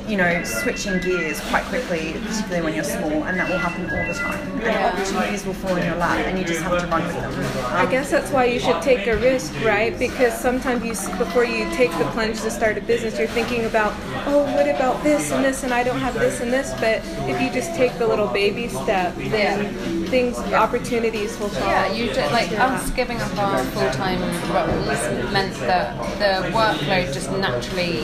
you 0.09 0.17
know, 0.17 0.43
switching 0.43 0.99
gears 1.01 1.39
quite 1.49 1.63
quickly, 1.65 2.13
particularly 2.13 2.61
when 2.63 2.73
you're 2.73 2.83
small, 2.83 3.23
and 3.25 3.39
that 3.39 3.47
will 3.47 3.59
happen 3.59 3.83
all 3.83 4.07
the 4.07 4.13
time. 4.13 4.61
And 4.61 4.85
opportunities 4.85 5.45
will 5.45 5.53
fall 5.53 5.75
in 5.75 5.85
your 5.85 5.95
lap, 5.97 6.25
and 6.25 6.37
you 6.37 6.43
just 6.43 6.61
have 6.61 6.81
to 6.81 6.87
run 6.87 7.05
with 7.05 7.15
them. 7.15 7.31
I 7.75 7.85
guess 7.85 8.09
that's 8.09 8.31
why 8.31 8.45
you 8.45 8.59
should 8.59 8.81
take 8.81 9.05
a 9.05 9.17
risk, 9.17 9.53
right? 9.63 9.97
Because 9.97 10.35
sometimes 10.39 10.83
you, 10.83 11.17
before 11.17 11.43
you 11.43 11.69
take 11.75 11.91
the 11.99 12.05
plunge 12.05 12.41
to 12.41 12.49
start 12.49 12.77
a 12.77 12.81
business, 12.81 13.19
you're 13.19 13.27
thinking 13.27 13.65
about, 13.65 13.93
oh, 14.25 14.43
what 14.55 14.67
about 14.67 15.03
this 15.03 15.31
and 15.31 15.45
this, 15.45 15.63
and 15.63 15.73
I 15.73 15.83
don't 15.83 15.99
have 15.99 16.15
this 16.15 16.41
and 16.41 16.51
this. 16.51 16.71
But 16.79 17.03
if 17.29 17.39
you 17.39 17.51
just 17.51 17.75
take 17.75 17.95
the 17.99 18.07
little 18.07 18.27
baby 18.27 18.67
step, 18.67 19.15
then 19.15 19.98
things, 20.09 20.37
opportunities 20.53 21.37
will 21.39 21.49
fall. 21.49 21.67
Yeah, 21.67 21.91
you 21.91 22.07
did, 22.07 22.31
like 22.31 22.51
us 22.53 22.89
giving 22.91 23.19
up 23.21 23.37
our 23.37 23.63
full 23.65 23.89
time 23.91 24.21
roles 24.51 25.31
meant 25.31 25.55
that 25.59 25.95
the 26.19 26.49
workload 26.49 27.13
just 27.13 27.31
naturally 27.31 28.03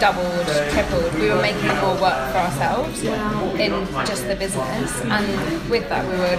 doubled, 0.00 0.46
tripled. 0.72 1.14
We 1.14 1.30
were 1.30 1.40
making 1.40 1.68
more 1.80 1.94
work 2.00 2.20
for 2.32 2.38
ourselves 2.38 3.02
in 3.02 3.72
just 4.06 4.26
the 4.26 4.36
business, 4.36 5.00
and 5.02 5.70
with 5.70 5.88
that 5.88 6.04
we 6.10 6.16
were 6.16 6.38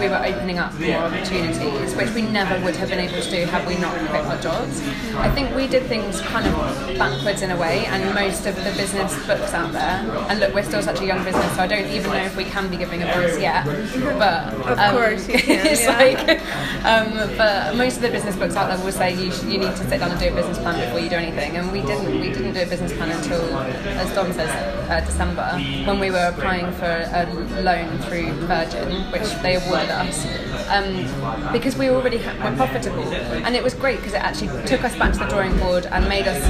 we 0.00 0.08
were 0.08 0.22
opening 0.24 0.58
up 0.58 0.72
more 0.78 0.96
opportunities, 0.96 1.94
which 1.94 2.10
we 2.10 2.22
never 2.22 2.62
would 2.64 2.76
have 2.76 2.88
been 2.88 3.00
able 3.00 3.20
to 3.20 3.30
do 3.30 3.44
had 3.46 3.66
we 3.66 3.76
not 3.76 3.94
quit 4.08 4.24
our 4.24 4.40
jobs. 4.40 4.80
I 5.16 5.30
think 5.30 5.54
we 5.54 5.66
did 5.66 5.84
things 5.86 6.20
kind 6.20 6.46
of 6.46 6.54
backwards 6.98 7.42
in 7.42 7.50
a 7.50 7.56
way, 7.56 7.86
and 7.86 8.14
most 8.14 8.46
of 8.46 8.56
the 8.56 8.72
business 8.76 9.14
books 9.26 9.52
out 9.52 9.72
there. 9.72 9.98
And 10.28 10.40
look, 10.40 10.54
we're 10.54 10.64
still 10.64 10.82
such 10.82 11.00
a 11.00 11.06
young 11.06 11.24
business, 11.24 11.56
so 11.56 11.62
I 11.62 11.66
don't 11.66 11.88
even 11.90 12.10
know 12.10 12.24
if 12.24 12.36
we 12.36 12.44
can 12.44 12.68
be 12.70 12.76
giving 12.76 13.02
advice 13.02 13.38
yet. 13.40 13.66
But 14.02 14.54
Of 14.54 14.78
um, 14.78 14.94
course 14.96 15.28
you 15.28 15.38
can, 15.38 15.66
it's 15.66 15.82
yeah. 15.82 15.96
like, 15.98 16.40
um, 16.84 17.36
but 17.36 17.74
most 17.76 17.96
of 17.96 18.02
the 18.02 18.10
business 18.10 18.36
books 18.36 18.54
out 18.56 18.68
there 18.74 18.84
will 18.84 18.92
say 18.92 19.14
you, 19.14 19.30
sh- 19.32 19.42
you 19.44 19.58
need 19.58 19.74
to 19.76 19.88
sit 19.88 19.98
down 20.00 20.10
and 20.10 20.20
do 20.20 20.28
a 20.28 20.34
business 20.34 20.58
plan 20.58 20.78
before 20.84 21.00
you 21.00 21.08
do 21.10 21.16
anything, 21.16 21.56
and 21.56 21.72
we 21.72 21.80
didn't. 21.82 22.10
We 22.20 22.30
didn't 22.32 22.54
do 22.54 22.62
a 22.62 22.66
business 22.66 22.92
plan 22.96 23.10
until, 23.10 23.42
as 23.58 24.14
Dom 24.14 24.32
says, 24.32 24.50
uh, 24.90 25.00
December, 25.04 25.44
when 25.86 25.98
we 26.00 26.10
were 26.10 26.32
applying 26.34 26.70
for 26.72 26.86
a 26.86 27.26
loan 27.62 27.98
through 28.00 28.32
Virgin, 28.46 29.10
which 29.12 29.28
they 29.42 29.56
awarded 29.56 29.90
us, 29.90 30.26
um, 30.70 31.52
because 31.52 31.76
we 31.76 31.88
already 31.90 32.18
ha- 32.18 32.34
were 32.50 32.56
profitable, 32.56 33.02
and 33.12 33.54
it 33.56 33.62
was 33.62 33.74
great 33.74 33.96
because 33.98 34.14
it 34.14 34.22
actually 34.22 34.48
took 34.66 34.84
us 34.84 34.96
back 34.96 35.12
to 35.12 35.18
the 35.20 35.26
drawing 35.26 35.56
board 35.58 35.86
and 35.86 36.08
made 36.08 36.26
us 36.26 36.42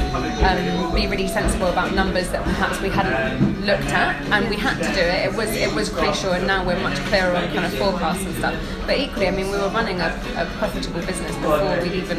um, 0.42 0.94
be 0.94 1.06
really 1.06 1.28
sensible 1.28 1.66
about 1.68 1.94
numbers 1.94 2.28
that 2.30 2.42
perhaps 2.44 2.80
we 2.80 2.88
hadn't 2.88 3.57
looked 3.68 3.92
at, 3.92 4.16
and 4.32 4.48
we 4.48 4.56
had 4.56 4.76
to 4.80 4.90
do 4.96 5.04
it. 5.04 5.28
It 5.28 5.34
was 5.36 5.50
it 5.54 5.72
was 5.74 5.90
crucial, 5.90 6.32
and 6.32 6.46
now 6.46 6.64
we're 6.64 6.80
much 6.80 6.98
clearer 7.10 7.36
on 7.36 7.52
kind 7.52 7.66
of 7.66 7.74
forecasts 7.76 8.24
and 8.24 8.34
stuff. 8.36 8.56
But 8.86 8.96
equally, 8.98 9.28
I 9.28 9.30
mean, 9.30 9.50
we 9.52 9.58
were 9.58 9.68
running 9.68 10.00
a, 10.00 10.08
a 10.36 10.46
profitable 10.56 11.02
business 11.04 11.36
before 11.36 11.76
we'd 11.82 11.92
even 11.92 12.18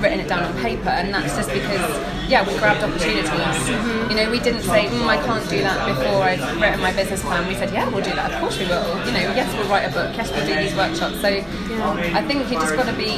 written 0.00 0.20
it 0.20 0.28
down 0.28 0.44
on 0.44 0.54
paper, 0.62 0.90
and 0.90 1.12
that's 1.12 1.34
just 1.34 1.50
because, 1.50 1.84
yeah, 2.30 2.46
we 2.46 2.56
grabbed 2.58 2.84
opportunities. 2.84 3.68
You 4.08 4.14
know, 4.14 4.30
we 4.30 4.38
didn't 4.38 4.62
say, 4.62 4.86
mm, 4.86 5.06
I 5.08 5.18
can't 5.26 5.46
do 5.50 5.58
that 5.66 5.78
before 5.90 6.22
I've 6.22 6.60
written 6.62 6.80
my 6.80 6.92
business 6.94 7.22
plan. 7.22 7.48
We 7.48 7.56
said, 7.56 7.72
yeah, 7.74 7.88
we'll 7.90 8.04
do 8.04 8.14
that. 8.14 8.30
Of 8.30 8.40
course 8.40 8.56
we 8.58 8.66
will. 8.66 8.86
You 9.06 9.12
know, 9.12 9.26
yes, 9.34 9.52
we'll 9.58 9.68
write 9.68 9.90
a 9.90 9.92
book. 9.92 10.14
Yes, 10.16 10.30
we'll 10.30 10.46
do 10.46 10.54
these 10.54 10.76
workshops. 10.76 11.20
So 11.20 11.28
I 11.28 12.22
think 12.22 12.48
you 12.50 12.54
just 12.54 12.76
got 12.76 12.86
to 12.86 12.94
be 12.94 13.10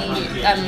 um, 0.49 0.65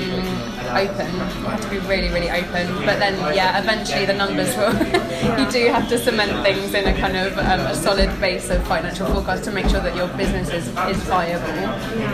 open. 0.75 1.07
You 1.07 1.21
have 1.21 1.61
to 1.63 1.71
be 1.71 1.79
really, 1.79 2.09
really 2.09 2.31
open. 2.31 2.67
But 2.85 2.99
then, 2.99 3.15
yeah, 3.35 3.61
eventually 3.61 4.07
the 4.07 4.15
numbers 4.15 4.57
will. 4.57 4.73
you 5.39 5.51
do 5.51 5.73
have 5.73 5.89
to 5.89 5.99
cement 5.99 6.45
things 6.45 6.75
in 6.75 6.87
a 6.87 6.99
kind 6.99 7.17
of 7.17 7.39
um, 7.39 7.61
a 7.61 7.75
solid 7.75 8.09
base 8.21 8.51
of 8.51 8.67
financial 8.67 9.07
forecast 9.07 9.45
to 9.45 9.51
make 9.51 9.67
sure 9.69 9.81
that 9.81 9.97
your 9.97 10.09
business 10.17 10.49
is, 10.51 10.69
is 10.69 11.03
viable. 11.05 11.65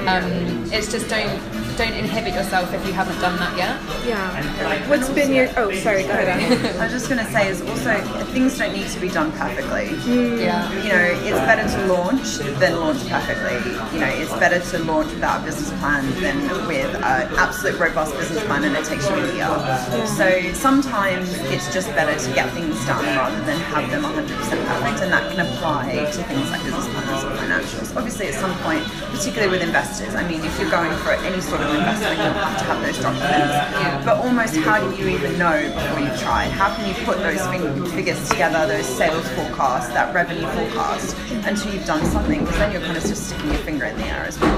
Um, 0.08 0.70
it's 0.72 0.90
just 0.90 1.08
don't 1.08 1.40
don't 1.80 1.94
inhibit 1.94 2.34
yourself 2.34 2.70
if 2.74 2.86
you 2.86 2.92
haven't 2.92 3.18
done 3.20 3.38
that 3.38 3.56
yet. 3.56 3.80
Yeah. 4.06 4.86
What's 4.90 5.08
been 5.08 5.32
your? 5.32 5.48
Oh, 5.56 5.72
sorry. 5.76 6.02
Go 6.02 6.10
ahead. 6.10 6.76
I 6.76 6.84
was 6.84 6.92
just 6.92 7.08
going 7.08 7.24
to 7.24 7.32
say 7.32 7.48
is 7.48 7.62
also 7.62 7.96
things 8.36 8.58
don't 8.58 8.74
need 8.74 8.88
to 8.88 9.00
be 9.00 9.08
done 9.08 9.32
perfectly. 9.32 9.96
Mm. 10.04 10.44
Yeah. 10.44 10.68
You 10.82 10.90
know, 10.92 11.24
it's 11.24 11.40
better 11.48 11.64
to 11.64 11.86
launch 11.86 12.36
than 12.60 12.78
launch 12.78 13.00
perfectly. 13.08 13.56
You 13.96 14.00
know, 14.04 14.12
it's 14.12 14.32
better 14.36 14.60
to 14.60 14.84
launch 14.84 15.08
without 15.08 15.40
a 15.40 15.44
business 15.46 15.70
plan 15.80 16.04
than 16.20 16.66
with 16.66 16.94
an 16.96 17.32
absolute 17.40 17.80
robust 17.80 18.12
business 18.18 18.44
plan 18.44 18.64
and 18.64 18.76
it 18.76 18.84
takes 18.84 19.08
you 19.08 19.16
a 19.16 19.32
year. 19.32 20.06
So 20.20 20.52
sometimes 20.52 21.32
it's 21.48 21.72
just 21.72 21.88
better 21.96 22.12
to 22.12 22.34
get 22.34 22.52
things 22.52 22.76
done 22.84 23.06
rather 23.16 23.40
than 23.46 23.58
have 23.72 23.88
them 23.90 24.04
100% 24.04 24.28
perfect, 24.28 25.00
and 25.00 25.10
that 25.14 25.32
can 25.32 25.46
apply 25.48 25.94
to 26.12 26.22
things 26.28 26.50
like 26.50 26.62
business 26.62 26.88
plans 26.92 27.24
or 27.24 27.30
financials. 27.40 27.96
Obviously, 27.96 28.28
at 28.28 28.34
some 28.34 28.54
point, 28.58 28.84
particularly 29.16 29.48
with 29.50 29.62
investors, 29.62 30.14
I 30.14 30.28
mean, 30.28 30.44
if 30.44 30.60
you're 30.60 30.70
going 30.70 30.92
for 30.98 31.12
any 31.24 31.40
sort 31.40 31.62
of 31.62 31.69
investment, 31.74 32.18
you'll 32.18 32.32
have 32.32 32.58
to 32.58 32.64
have 32.64 32.82
those 32.84 32.98
documents. 32.98 34.04
But 34.04 34.16
almost, 34.18 34.56
how 34.56 34.80
do 34.80 34.96
you 34.96 35.08
even 35.08 35.38
know 35.38 35.72
before 35.74 36.00
you've 36.00 36.18
tried? 36.20 36.48
How 36.50 36.74
can 36.74 36.88
you 36.88 36.94
put 37.04 37.18
those 37.18 37.40
fin- 37.48 37.86
figures 37.86 38.28
together, 38.28 38.66
those 38.66 38.86
sales 38.86 39.28
forecasts, 39.30 39.88
that 39.88 40.14
revenue 40.14 40.46
forecast, 40.48 41.16
until 41.46 41.72
you've 41.74 41.86
done 41.86 42.04
something? 42.06 42.40
Because 42.40 42.56
then 42.58 42.72
you're 42.72 42.80
kind 42.82 42.96
of 42.96 43.02
just 43.02 43.28
sticking 43.28 43.48
your 43.48 43.58
finger 43.58 43.84
in 43.86 43.96
the 43.98 44.04
air 44.06 44.24
as 44.24 44.38
well. 44.40 44.56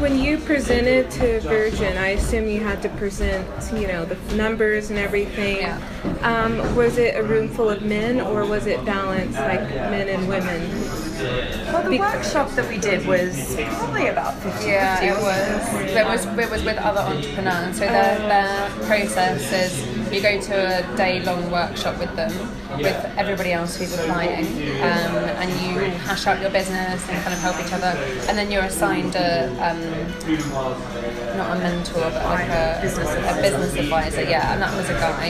When 0.00 0.18
you 0.18 0.38
presented 0.38 1.10
to 1.12 1.40
Virgin, 1.40 1.96
I 1.96 2.08
assume 2.08 2.48
you 2.48 2.60
had 2.60 2.80
to 2.82 2.88
present, 2.90 3.46
you 3.72 3.86
know, 3.86 4.04
the 4.04 4.16
numbers 4.36 4.90
and 4.90 4.98
everything. 4.98 5.58
Yeah. 5.58 5.78
Um, 6.22 6.74
was 6.74 6.98
it 6.98 7.16
a 7.16 7.22
room 7.22 7.48
full 7.48 7.68
of 7.68 7.82
men 7.82 8.20
or 8.20 8.44
was 8.46 8.66
it 8.66 8.84
balanced 8.84 9.38
like 9.38 9.60
men 9.60 10.08
and 10.08 10.28
women? 10.28 10.60
Well, 11.22 11.90
the 11.90 11.98
workshop 11.98 12.50
that 12.52 12.68
we 12.68 12.78
did 12.78 13.06
was 13.06 13.54
probably 13.76 14.08
about 14.08 14.34
50 14.42 14.66
Yeah, 14.66 15.02
it 15.02 15.16
was. 15.16 15.92
There 15.94 16.04
was 16.04 16.26
it 16.26 16.50
was 16.50 16.64
with 16.64 16.78
other 16.78 17.00
entrepreneurs, 17.00 17.78
so 17.78 17.86
their, 17.86 18.18
their 18.18 18.70
process 18.86 19.52
is 19.52 20.12
you 20.12 20.20
go 20.20 20.40
to 20.40 20.54
a 20.92 20.96
day 20.96 21.20
long 21.22 21.50
workshop 21.50 21.98
with 21.98 22.14
them, 22.16 22.32
with 22.78 23.18
everybody 23.18 23.52
else 23.52 23.76
who's 23.76 23.92
applying, 23.98 24.46
um, 24.82 25.14
and 25.40 25.50
you 25.60 25.80
hash 26.06 26.26
out 26.26 26.40
your 26.40 26.50
business 26.50 27.08
and 27.08 27.22
kind 27.22 27.34
of 27.34 27.40
help 27.40 27.58
each 27.64 27.72
other. 27.72 27.92
And 28.28 28.36
then 28.38 28.50
you're 28.50 28.64
assigned 28.64 29.14
a, 29.14 29.48
um, 29.60 29.80
not 31.36 31.56
a 31.56 31.60
mentor, 31.60 32.10
but 32.10 32.24
like 32.24 32.48
a 32.48 32.80
Business 32.82 33.08
a 33.14 33.40
business 33.40 33.76
advisor, 33.76 34.22
yeah, 34.22 34.52
and 34.52 34.62
that 34.62 34.74
was 34.76 34.88
a 34.90 34.94
guy. 34.94 35.28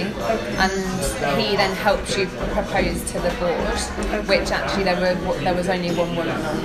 And 0.59 1.41
he 1.41 1.57
then 1.57 1.75
helped 1.77 2.17
you 2.17 2.27
propose 2.53 3.03
to 3.13 3.21
the 3.21 3.31
board, 3.39 4.27
which 4.27 4.51
actually 4.51 4.85
there 4.85 4.99
were 5.01 5.15
there 5.41 5.55
was 5.55 5.69
only 5.69 5.91
one 5.95 6.17
woman 6.17 6.35
on, 6.35 6.57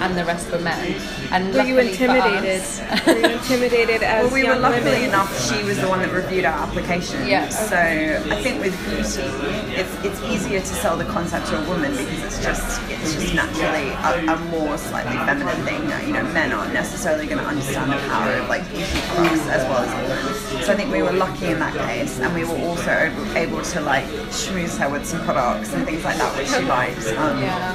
and 0.00 0.16
the 0.16 0.24
rest 0.24 0.50
were 0.52 0.60
men. 0.60 0.94
And 1.32 1.52
Were 1.54 1.62
you 1.62 1.78
intimidated? 1.78 2.62
Were 3.06 3.18
you 3.18 3.36
intimidated 3.36 4.02
as 4.02 4.24
Well, 4.24 4.32
we 4.32 4.48
were 4.48 4.56
luckily 4.56 4.84
women? 4.84 5.08
enough. 5.10 5.30
She 5.48 5.62
was 5.64 5.80
the 5.80 5.88
one 5.88 6.00
that 6.00 6.12
reviewed 6.12 6.44
our 6.44 6.58
application. 6.66 7.26
Yeah. 7.26 7.48
So 7.48 7.76
I 7.76 8.42
think 8.42 8.62
with 8.62 8.74
beauty, 8.86 9.26
it's 9.74 9.94
it's 10.04 10.22
easier 10.24 10.60
to 10.60 10.66
sell 10.66 10.96
the 10.96 11.04
concept 11.04 11.46
to 11.48 11.62
a 11.62 11.68
woman 11.68 11.90
because 11.92 12.22
it's 12.24 12.42
just 12.42 12.80
it's 12.90 13.14
just 13.14 13.34
naturally 13.34 13.88
a, 13.90 14.34
a 14.34 14.36
more 14.50 14.76
slightly 14.78 15.16
feminine 15.26 15.64
thing. 15.64 15.82
You 16.06 16.12
know, 16.14 16.22
men 16.32 16.52
aren't 16.52 16.72
necessarily 16.72 17.26
going 17.26 17.38
to 17.38 17.44
understand 17.46 17.90
the 17.92 17.96
power 18.08 18.32
of 18.32 18.48
like 18.48 18.66
beauty 18.70 19.00
products 19.08 19.46
as 19.48 19.62
well 19.68 19.82
as 19.82 19.90
women. 19.94 20.62
So 20.64 20.72
I 20.72 20.76
think 20.76 20.92
we 20.92 21.02
were 21.02 21.12
lucky 21.12 21.46
in 21.46 21.58
that 21.58 21.74
case, 21.74 22.18
and 22.20 22.34
we 22.34 22.44
were 22.44 22.58
also 22.66 22.90
able- 22.90 23.36
able 23.36 23.62
to 23.62 23.80
like 23.80 24.04
schmooze 24.30 24.76
her 24.78 24.88
with 24.90 25.04
some 25.06 25.22
products 25.24 25.72
and 25.72 25.84
things 25.84 26.04
like 26.04 26.16
that, 26.18 26.36
which 26.36 26.48
she 26.48 26.62
liked. 26.64 27.06
Um, 27.18 27.42
yeah. 27.42 27.74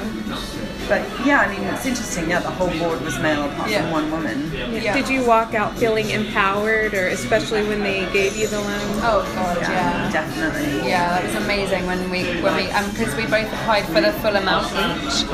But 0.92 1.08
yeah, 1.24 1.40
I 1.40 1.48
mean, 1.48 1.62
it's 1.68 1.86
interesting. 1.86 2.28
Yeah, 2.28 2.40
the 2.40 2.50
whole 2.50 2.68
board 2.78 3.00
was 3.00 3.18
male 3.18 3.44
apart 3.46 3.70
Yeah. 3.70 3.80
from 3.80 3.92
one 3.92 4.10
woman. 4.10 4.52
Yeah. 4.74 4.92
Did 4.92 5.08
you 5.08 5.24
walk 5.24 5.54
out 5.54 5.74
feeling 5.78 6.10
empowered, 6.10 6.92
or 6.92 7.08
especially 7.08 7.66
when 7.66 7.80
they 7.80 8.04
gave 8.12 8.36
you 8.36 8.46
the 8.46 8.60
loan? 8.60 9.00
Oh 9.00 9.22
god, 9.34 9.56
yeah. 9.62 10.01
Definitely. 10.12 10.88
Yeah, 10.88 11.08
that 11.08 11.24
was 11.24 11.34
amazing 11.42 11.86
when 11.86 12.10
we 12.12 12.22
when 12.44 12.54
we 12.54 12.68
because 12.92 13.16
we 13.16 13.24
both 13.26 13.48
applied 13.48 13.88
for 13.88 14.00
the 14.04 14.12
full 14.20 14.36
amount 14.36 14.68
each, 14.76 15.24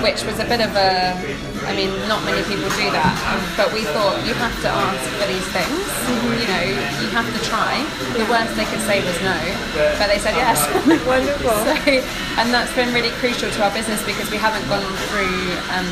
which 0.00 0.22
was 0.22 0.38
a 0.38 0.46
bit 0.46 0.62
of 0.62 0.72
a. 0.78 1.18
I 1.66 1.74
mean, 1.76 1.90
not 2.08 2.24
many 2.24 2.40
people 2.48 2.70
do 2.78 2.88
that, 2.94 3.14
um, 3.28 3.42
but 3.58 3.68
we 3.74 3.84
thought 3.84 4.16
you 4.24 4.32
have 4.38 4.54
to 4.62 4.70
ask 4.70 5.04
for 5.20 5.26
these 5.28 5.44
things. 5.52 5.84
You 6.40 6.48
know, 6.48 6.66
you 7.02 7.08
have 7.12 7.28
to 7.28 7.40
try. 7.44 7.82
The 8.16 8.24
worst 8.30 8.56
they 8.56 8.64
could 8.64 8.80
say 8.86 9.04
was 9.04 9.18
no, 9.20 9.36
but 9.98 10.06
they 10.08 10.22
said 10.22 10.38
yes. 10.38 10.62
Wonderful. 11.04 11.52
so, 11.66 11.74
and 12.40 12.54
that's 12.54 12.72
been 12.72 12.94
really 12.94 13.10
crucial 13.20 13.50
to 13.50 13.58
our 13.66 13.74
business 13.74 14.00
because 14.06 14.30
we 14.30 14.38
haven't 14.38 14.64
gone 14.70 14.86
through 15.10 15.36
um, 15.74 15.90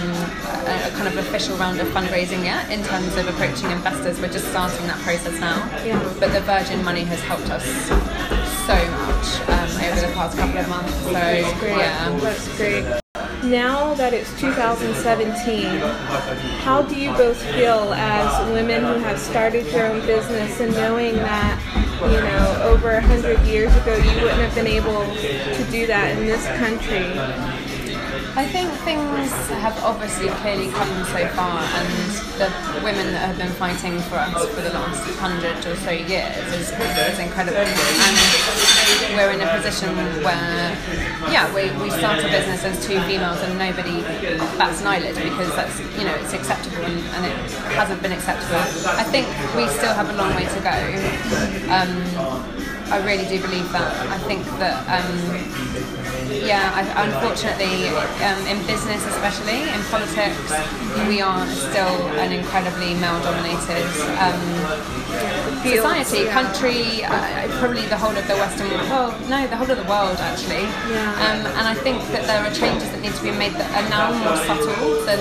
a, 0.71 0.89
a 0.89 0.91
kind 0.97 1.09
of 1.11 1.19
official 1.19 1.57
round 1.59 1.81
of 1.81 1.89
fundraising 1.89 2.45
yet 2.45 2.71
in 2.71 2.83
terms 2.85 3.17
of 3.17 3.29
approaching 3.29 3.71
investors. 3.71 4.21
We're 4.21 4.33
just 4.33 4.49
starting 4.49 4.87
that 4.87 4.99
process 5.01 5.39
now. 5.41 5.59
Yeah. 5.85 6.01
But 6.21 6.33
the 6.33 6.41
Virgin 6.41 6.83
money 6.85 7.05
has 7.05 7.21
helped 7.21 7.51
us 7.51 7.67
so 8.67 8.75
much 8.75 9.49
um, 9.49 9.71
over 9.81 10.01
the 10.01 10.13
past 10.13 10.37
couple 10.37 10.59
of 10.59 10.69
months. 10.69 10.93
So 11.03 11.13
Great. 11.61 11.77
yeah. 11.77 12.19
That's 12.19 12.57
great. 12.57 12.85
Now 13.45 13.95
that 13.95 14.13
it's 14.13 14.29
2017, 14.41 15.79
how 16.65 16.83
do 16.83 16.97
you 16.97 17.13
both 17.13 17.41
feel 17.55 17.95
as 17.95 18.53
women 18.53 18.83
who 18.83 18.99
have 19.05 19.21
started 19.21 19.67
your 19.69 19.87
own 19.87 20.05
business 20.05 20.59
and 20.59 20.73
knowing 20.73 21.15
that, 21.15 21.63
you 22.01 22.21
know, 22.21 22.63
over 22.65 22.95
100 22.95 23.39
years 23.47 23.73
ago 23.77 23.95
you 23.95 24.11
wouldn't 24.21 24.41
have 24.41 24.55
been 24.57 24.67
able 24.67 25.05
to 25.15 25.71
do 25.71 25.87
that 25.87 26.19
in 26.19 26.27
this 26.27 26.45
country? 26.59 27.66
I 28.37 28.45
think 28.45 28.69
things 28.85 29.33
have 29.65 29.73
obviously 29.83 30.29
clearly 30.45 30.69
come 30.69 30.93
so 31.09 31.27
far, 31.33 31.57
and 31.57 31.89
the 32.37 32.53
women 32.85 33.09
that 33.17 33.25
have 33.33 33.39
been 33.39 33.53
fighting 33.57 33.99
for 34.13 34.17
us 34.17 34.45
for 34.53 34.61
the 34.61 34.69
last 34.77 35.09
hundred 35.17 35.57
or 35.65 35.75
so 35.77 35.91
years 35.91 36.45
is, 36.53 36.69
is 36.69 37.19
incredible. 37.19 37.57
And 37.57 39.17
we're 39.17 39.33
in 39.33 39.41
a 39.41 39.49
position 39.57 39.89
where, 40.21 40.77
yeah, 41.33 41.49
we, 41.57 41.73
we 41.81 41.89
start 41.89 42.21
a 42.21 42.29
business 42.29 42.63
as 42.63 42.77
two 42.85 43.01
females, 43.09 43.41
and 43.41 43.57
nobody 43.57 44.03
bats 44.61 44.83
an 44.83 44.89
eyelid 44.89 45.17
because 45.17 45.57
that's 45.57 45.81
you 45.97 46.05
know 46.05 46.15
it's 46.21 46.35
acceptable, 46.35 46.85
and, 46.85 47.01
and 47.17 47.25
it 47.25 47.37
hasn't 47.73 48.03
been 48.03 48.13
acceptable. 48.13 48.61
I 48.85 49.05
think 49.09 49.25
we 49.57 49.67
still 49.81 49.95
have 49.97 50.11
a 50.13 50.17
long 50.21 50.37
way 50.37 50.45
to 50.45 50.61
go. 50.61 50.77
Um, 51.73 52.05
I 52.93 53.01
really 53.01 53.25
do 53.25 53.41
believe 53.41 53.73
that. 53.73 53.97
I 54.13 54.19
think 54.29 54.45
that. 54.61 54.85
Um, 54.93 55.76
yeah, 56.31 56.73
I, 56.75 56.83
unfortunately, 57.07 57.89
um, 58.23 58.41
in 58.47 58.59
business 58.67 59.05
especially, 59.07 59.63
in 59.69 59.81
politics, 59.91 60.51
we 61.09 61.21
are 61.21 61.47
still 61.49 61.97
an 62.19 62.33
incredibly 62.33 62.95
male-dominated 62.95 63.87
um, 64.19 64.41
society, 65.63 66.27
country, 66.29 67.05
uh, 67.05 67.47
probably 67.59 67.87
the 67.87 67.97
whole 67.97 68.15
of 68.17 68.27
the 68.27 68.35
Western 68.35 68.71
world. 68.91 69.15
No, 69.29 69.47
the 69.47 69.57
whole 69.57 69.71
of 69.71 69.79
the 69.79 69.89
world 69.89 70.19
actually. 70.19 70.67
Yeah. 70.91 71.25
Um, 71.25 71.41
and 71.59 71.67
I 71.67 71.75
think 71.75 71.99
that 72.13 72.27
there 72.27 72.41
are 72.43 72.53
changes 72.55 72.91
that 72.91 73.01
need 73.01 73.15
to 73.15 73.23
be 73.23 73.33
made 73.33 73.53
that 73.55 73.71
are 73.75 73.89
now 73.89 74.13
more 74.13 74.37
subtle 74.47 75.05
than 75.07 75.21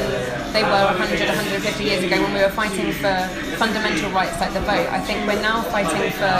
they 0.53 0.63
were 0.63 0.85
100, 0.95 1.19
150 1.19 1.83
years 1.83 2.03
ago 2.03 2.21
when 2.21 2.33
we 2.33 2.41
were 2.41 2.53
fighting 2.53 2.91
for 2.93 3.13
fundamental 3.57 4.09
rights 4.11 4.39
like 4.39 4.53
the 4.53 4.61
vote. 4.61 4.87
I 4.87 4.99
think 5.01 5.25
we're 5.27 5.41
now 5.41 5.61
fighting 5.67 6.11
for 6.15 6.33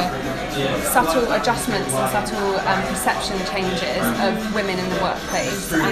subtle 0.88 1.32
adjustments 1.34 1.92
and 1.94 2.08
subtle 2.12 2.56
um, 2.64 2.82
perception 2.88 3.38
changes 3.52 4.04
of 4.24 4.55
women 4.56 4.80
in 4.80 4.90
the 4.90 5.02
workplace. 5.04 5.72
And 5.74 5.84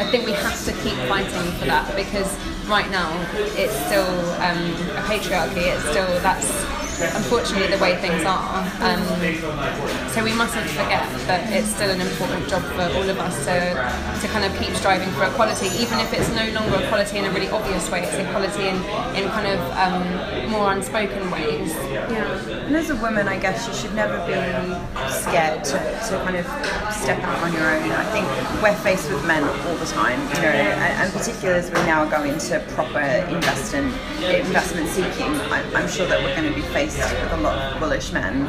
I 0.00 0.10
think 0.10 0.26
we 0.26 0.32
have 0.32 0.64
to 0.64 0.72
keep 0.82 0.96
fighting 1.06 1.52
for 1.58 1.66
that 1.66 1.94
because 1.94 2.32
right 2.66 2.90
now 2.90 3.10
it's 3.54 3.76
still 3.86 4.08
um, 4.40 4.62
a 4.96 5.02
patriarchy. 5.04 5.68
It's 5.68 5.84
still 5.90 6.08
that's 6.20 6.50
unfortunately 7.14 7.68
the 7.68 7.82
way 7.82 7.96
things 7.96 8.24
are. 8.24 8.62
Um, 8.80 9.02
so 10.10 10.22
we 10.22 10.32
mustn't 10.32 10.68
forget 10.70 11.02
that 11.26 11.52
it's 11.52 11.68
still 11.68 11.90
an 11.90 12.00
important 12.00 12.48
job 12.48 12.62
for 12.62 12.82
all 12.82 13.08
of 13.08 13.18
us 13.18 13.36
to, 13.46 13.74
to 14.20 14.32
kind 14.32 14.44
of 14.44 14.56
keep 14.60 14.74
striving 14.76 15.10
for 15.10 15.24
equality, 15.24 15.66
even 15.78 15.98
if 15.98 16.12
it's 16.12 16.28
no 16.30 16.46
longer 16.52 16.82
equality 16.84 17.18
in 17.18 17.24
a 17.24 17.30
really 17.30 17.48
obvious 17.48 17.90
way. 17.90 18.02
It's 18.02 18.14
equality 18.14 18.68
in, 18.68 18.76
in 19.16 19.28
kind 19.30 19.48
of 19.48 19.60
um, 19.76 20.50
more 20.50 20.72
unspoken 20.72 21.30
ways. 21.30 21.74
Yeah. 22.10 22.66
And 22.66 22.76
as 22.76 22.90
a 22.90 22.96
woman, 22.96 23.28
I 23.28 23.38
guess 23.38 23.66
you 23.66 23.74
should 23.74 23.94
never 23.94 24.18
be 24.26 24.34
scared 25.10 25.64
to, 25.64 25.78
to 25.78 26.12
kind 26.24 26.36
of 26.36 26.46
step 26.92 27.18
out 27.22 27.38
on 27.42 27.52
your 27.52 27.68
own. 27.68 27.90
I 27.90 28.04
think 28.12 28.26
we're 28.62 28.76
faced 28.76 29.10
with 29.10 29.24
men 29.26 29.42
all 29.44 29.76
the 29.76 29.86
time, 29.86 30.20
you 30.34 30.42
know, 30.42 30.48
and, 30.48 31.02
and 31.02 31.12
particularly 31.12 31.58
as 31.60 31.68
we 31.70 31.80
now 31.86 32.04
go 32.08 32.22
into 32.24 32.60
proper 32.74 33.00
investment 33.28 33.94
investment 34.22 34.88
seeking, 34.88 35.34
I, 35.50 35.62
I'm 35.74 35.88
sure 35.88 36.06
that 36.06 36.22
we're 36.22 36.34
going 36.36 36.48
to 36.48 36.54
be 36.54 36.66
faced 36.72 36.98
with 36.98 37.32
a 37.32 37.36
lot 37.38 37.58
of 37.58 37.80
bullish 37.80 38.12
men. 38.12 38.42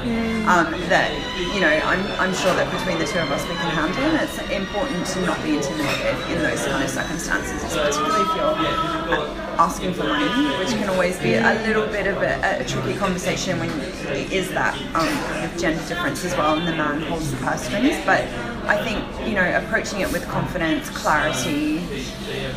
Um, 0.47 0.71
that 0.89 1.11
you 1.53 1.61
know, 1.61 1.69
I'm, 1.69 2.03
I'm 2.19 2.33
sure 2.33 2.53
that 2.53 2.71
between 2.71 2.99
the 2.99 3.05
two 3.05 3.19
of 3.19 3.31
us 3.31 3.41
we 3.47 3.55
can 3.55 3.71
handle. 3.71 4.03
And 4.03 4.21
it's 4.21 4.37
important 4.51 5.05
to 5.07 5.25
not 5.25 5.41
be 5.43 5.57
intimidated 5.57 6.15
in 6.31 6.39
those 6.39 6.65
kind 6.65 6.83
of 6.83 6.89
circumstances, 6.89 7.61
particularly 7.63 8.21
if 8.21 8.35
you're 8.35 9.52
asking 9.57 9.93
for 9.93 10.03
money, 10.03 10.57
which 10.57 10.69
can 10.69 10.89
always 10.89 11.17
be 11.19 11.35
a 11.35 11.53
little 11.65 11.87
bit 11.87 12.07
of 12.07 12.17
a, 12.17 12.59
a 12.61 12.65
tricky 12.65 12.97
conversation 12.97 13.59
when 13.59 13.69
it 13.69 14.31
is 14.31 14.49
that 14.49 14.75
um, 14.95 15.59
gender 15.59 15.83
difference 15.87 16.23
as 16.25 16.35
well, 16.35 16.57
and 16.57 16.67
the 16.67 16.75
man 16.75 17.01
holds 17.01 17.31
the 17.31 17.37
purse 17.37 17.61
strings. 17.63 17.95
But 18.05 18.23
I 18.67 18.83
think 18.83 19.27
you 19.27 19.35
know, 19.35 19.57
approaching 19.57 20.01
it 20.01 20.11
with 20.11 20.27
confidence, 20.27 20.89
clarity, 20.89 21.81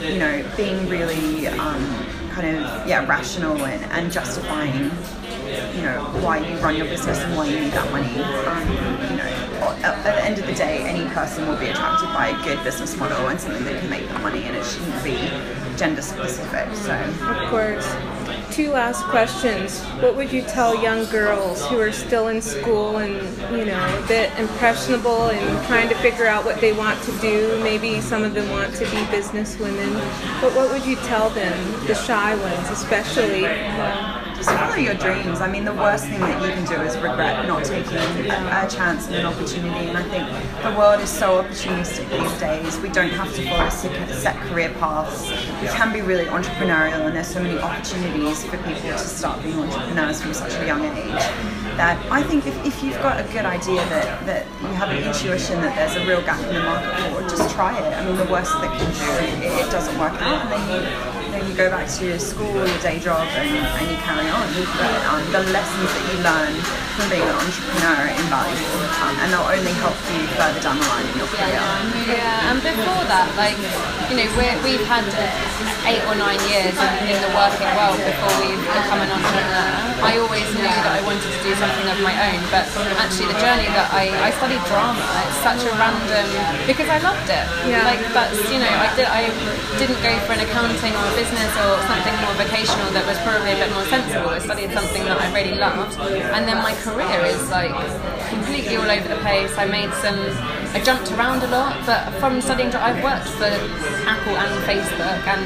you 0.00 0.18
know, 0.18 0.44
being 0.56 0.88
really 0.88 1.46
um, 1.48 2.06
kind 2.30 2.56
of 2.56 2.87
yeah 2.87 3.06
rational 3.06 3.56
and, 3.64 3.85
and 3.92 4.12
justifying 4.12 4.90
you 5.74 5.82
know 5.82 6.02
why 6.22 6.38
you 6.38 6.56
run 6.59 6.76
your 6.76 6.87
business 6.87 7.18
and 7.18 7.37
why 7.37 7.46
you 7.46 7.61
need 7.61 7.72
that 7.72 7.90
money. 7.92 8.20
Um, 8.46 9.11
you 9.11 9.16
know, 9.16 9.46
at, 9.82 10.02
the 10.02 10.24
end 10.24 10.38
of 10.38 10.46
the 10.46 10.54
day, 10.54 10.82
any 10.85 11.09
person 11.14 11.46
will 11.46 11.59
be 11.59 11.66
attracted 11.66 12.09
by 12.09 12.28
a 12.28 12.44
good 12.44 12.62
business 12.64 12.96
model 12.96 13.28
and 13.28 13.40
something 13.40 13.64
that 13.64 13.80
can 13.80 13.90
make 13.90 14.06
them 14.09 14.22
money, 14.22 14.42
and 14.44 14.56
it 14.56 14.64
shouldn't 14.64 15.04
be 15.04 15.16
gender 15.76 16.02
specific. 16.02 16.74
So. 16.74 16.94
Of 16.94 17.50
course. 17.50 17.87
Two 18.50 18.70
last 18.70 19.02
questions. 19.04 19.82
What 20.00 20.16
would 20.16 20.32
you 20.32 20.42
tell 20.42 20.80
young 20.80 21.04
girls 21.11 21.66
who 21.66 21.80
are 21.80 21.92
still 21.92 22.28
in 22.28 22.40
school 22.40 22.98
and, 22.98 23.14
you 23.56 23.66
know, 23.66 24.02
a 24.02 24.06
bit 24.06 24.32
impressionable 24.38 25.28
and 25.28 25.66
trying 25.66 25.88
to 25.88 25.94
figure 25.96 26.26
out 26.26 26.44
what 26.44 26.61
they 26.61 26.72
want 26.72 27.02
to 27.04 27.12
do? 27.18 27.61
Maybe 27.62 28.00
some 28.00 28.22
of 28.22 28.35
them 28.35 28.48
want 28.50 28.74
to 28.76 28.85
be 28.90 29.04
business 29.11 29.59
women. 29.59 29.92
But 30.40 30.54
what 30.54 30.70
would 30.70 30.87
you 30.87 30.96
tell 30.96 31.28
them, 31.30 31.87
the 31.87 31.94
shy 31.94 32.35
ones 32.37 32.70
especially? 32.70 33.44
Just 34.37 34.51
follow 34.51 34.77
your 34.77 34.94
dreams. 34.94 35.40
I 35.40 35.51
mean, 35.51 35.64
the 35.64 35.72
worst 35.72 36.05
thing 36.09 36.20
that 36.20 36.42
you 36.42 36.53
can 36.53 36.66
do 36.66 36.75
is 36.83 36.94
regret 36.99 37.46
not 37.49 37.64
taking 37.64 37.96
a, 37.96 38.68
chance 38.68 39.07
and 39.07 39.14
an 39.16 39.25
opportunity. 39.25 39.88
And 39.88 39.96
I 39.96 40.03
think 40.03 40.29
the 40.62 40.79
world 40.79 41.01
is 41.01 41.09
so 41.09 41.42
opportunistic 41.42 42.11
these 42.11 42.38
days. 42.38 42.79
We 42.81 42.90
don't 42.90 43.11
have 43.11 43.35
to 43.35 43.49
follow 43.49 43.70
set 43.70 44.37
career 44.49 44.68
paths. 44.79 45.31
We 45.62 45.68
can 45.68 45.90
be 45.90 46.03
really 46.03 46.27
entrepreneurial, 46.27 47.07
and 47.07 47.16
there's 47.16 47.29
so 47.29 47.42
many 47.42 47.59
opportunities 47.59 48.44
for 48.44 48.59
people 48.59 48.90
to 48.90 48.99
start 48.99 49.42
being 49.42 49.59
entrepreneurs 49.59 50.20
from 50.20 50.35
such 50.35 50.53
a 50.53 50.66
young 50.66 50.85
age. 50.85 51.25
That 51.81 51.96
I 52.11 52.22
think 52.22 52.46
if, 52.46 52.66
if 52.66 52.83
you've 52.83 53.01
got 53.01 53.18
a 53.18 53.33
good 53.33 53.46
idea 53.46 53.77
that, 53.88 54.27
that 54.27 54.46
you 54.61 54.68
have 54.68 54.90
an 54.90 55.03
intuition 55.03 55.62
that 55.62 55.75
there's 55.77 55.96
a 55.96 56.07
real 56.07 56.20
gap 56.20 56.40
in 56.40 56.55
the 56.55 56.61
market 56.61 57.12
for 57.12 57.22
just 57.22 57.55
try 57.55 57.79
it. 57.79 57.94
I 57.94 58.05
mean, 58.05 58.16
the 58.16 58.31
worst 58.31 58.53
that 58.53 58.70
can 58.77 58.92
do 58.92 59.46
it, 59.46 59.53
it 59.61 59.70
doesn't 59.70 59.99
work 59.99 60.12
out, 60.20 60.44
and 60.44 60.53
then 60.53 60.83
you 60.85 61.15
you 61.48 61.54
go 61.54 61.70
back 61.70 61.87
to 61.87 62.02
your 62.06 62.18
school, 62.18 62.50
your 62.50 62.80
day 62.82 62.98
job, 62.98 63.26
and, 63.38 63.46
and 63.46 63.87
you 63.87 63.98
carry 64.02 64.26
on. 64.26 64.46
But 64.76 65.02
um, 65.06 65.22
the 65.30 65.42
lessons 65.54 65.88
that 65.94 66.04
you 66.11 66.18
learn 66.26 66.54
from 66.98 67.06
being 67.12 67.22
an 67.22 67.37
entrepreneur 67.38 67.94
are 68.02 68.12
invaluable, 68.12 68.82
um, 68.98 69.14
and 69.22 69.26
they'll 69.30 69.50
only 69.54 69.74
help 69.78 69.96
you 70.11 70.26
further 70.35 70.61
down 70.64 70.76
the 70.80 70.87
line 70.90 71.06
in 71.06 71.14
your 71.22 71.30
career. 71.30 71.62
Yeah, 72.11 72.50
and 72.50 72.59
before 72.59 73.04
that, 73.06 73.30
like, 73.38 73.59
you 74.11 74.16
know, 74.18 74.28
we're, 74.35 74.56
we've 74.66 74.87
had 74.90 75.06
eight 75.87 76.02
or 76.11 76.18
nine 76.18 76.40
years 76.50 76.74
in, 76.74 77.18
the 77.22 77.30
working 77.32 77.70
world 77.78 77.98
before 78.02 78.35
we've 78.42 78.59
become 78.59 78.98
an 79.00 79.11
entrepreneur. 79.11 79.70
I 80.02 80.18
always 80.18 80.46
knew 80.52 80.66
that 80.66 80.98
I 80.98 81.00
wanted 81.06 81.26
to 81.26 81.40
do 81.46 81.52
something 81.56 81.87
of 81.87 81.98
my 82.02 82.12
own, 82.12 82.42
but 82.50 82.66
actually 82.98 83.30
the 83.30 83.38
journey 83.38 83.70
that 83.72 83.88
I, 83.94 84.11
I 84.11 84.30
studied 84.37 84.62
drama, 84.66 85.00
it's 85.30 85.40
such 85.46 85.62
a 85.62 85.72
random, 85.78 86.26
because 86.66 86.90
I 86.90 86.98
loved 87.00 87.28
it. 87.30 87.46
Yeah. 87.70 87.87
Like, 87.87 88.02
that's, 88.11 88.37
you 88.50 88.59
know, 88.59 88.68
I, 88.68 88.88
did, 88.98 89.06
I 89.06 89.30
didn't 89.78 90.00
go 90.02 90.12
for 90.26 90.35
an 90.35 90.42
accounting 90.42 90.92
or 90.92 91.04
a 91.06 91.14
business 91.37 91.57
or 91.61 91.77
something 91.85 92.16
more 92.25 92.33
vocational 92.40 92.88
that 92.96 93.05
was 93.05 93.18
probably 93.20 93.53
a 93.53 93.61
bit 93.61 93.70
more 93.72 93.85
sensible. 93.92 94.31
I 94.33 94.38
studied 94.38 94.72
something 94.72 95.05
that 95.05 95.20
I 95.20 95.29
really 95.37 95.57
loved, 95.59 95.99
and 96.01 96.49
then 96.49 96.57
my 96.64 96.72
career 96.81 97.29
is 97.29 97.51
like 97.51 97.72
completely 98.29 98.77
all 98.77 98.88
over 98.88 99.09
the 99.09 99.20
place. 99.20 99.53
I 99.59 99.66
made 99.66 99.92
some, 100.01 100.16
I 100.72 100.81
jumped 100.81 101.12
around 101.12 101.42
a 101.44 101.49
lot, 101.49 101.77
but 101.85 102.09
from 102.20 102.40
studying, 102.40 102.72
I've 102.75 103.03
worked 103.05 103.29
for 103.37 103.53
Apple 104.09 104.37
and 104.37 104.53
Facebook 104.64 105.20
and 105.29 105.44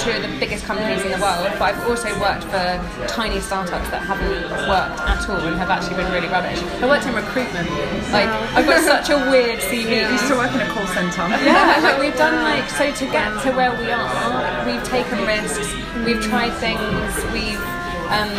two 0.00 0.12
of 0.16 0.22
the 0.24 0.32
biggest 0.40 0.64
companies 0.64 1.04
in 1.04 1.12
the 1.12 1.20
world, 1.20 1.52
but 1.60 1.76
I've 1.76 1.84
also 1.86 2.08
worked 2.20 2.44
for 2.48 2.64
tiny 3.06 3.40
startups 3.40 3.88
that 3.90 4.02
haven't 4.02 4.48
worked 4.68 5.00
at 5.04 5.28
all 5.28 5.40
and 5.44 5.56
have 5.60 5.68
actually 5.70 5.96
been 6.00 6.10
really 6.12 6.28
rubbish. 6.28 6.60
I 6.80 6.88
worked 6.88 7.04
in 7.06 7.14
recruitment. 7.14 7.68
Like, 8.08 8.28
I've 8.56 8.66
got 8.66 8.80
such 8.82 9.10
a 9.10 9.18
weird 9.30 9.60
CV. 9.60 9.84
You 10.04 10.10
used 10.10 10.26
to 10.28 10.34
work 10.34 10.52
in 10.52 10.60
a 10.60 10.68
call 10.70 10.86
centre. 10.88 11.22
Yeah, 11.44 11.78
like 11.82 12.00
we've 12.00 12.16
done 12.16 12.42
like 12.42 12.68
so 12.70 12.90
to 12.92 13.04
get 13.12 13.30
to 13.42 13.52
where 13.52 13.70
we 13.78 13.90
are, 13.90 14.66
we've 14.66 14.82
taken 14.94 15.26
risks, 15.26 15.74
we've 16.06 16.22
tried 16.22 16.54
things, 16.62 17.32
we've 17.32 17.58
um, 18.14 18.30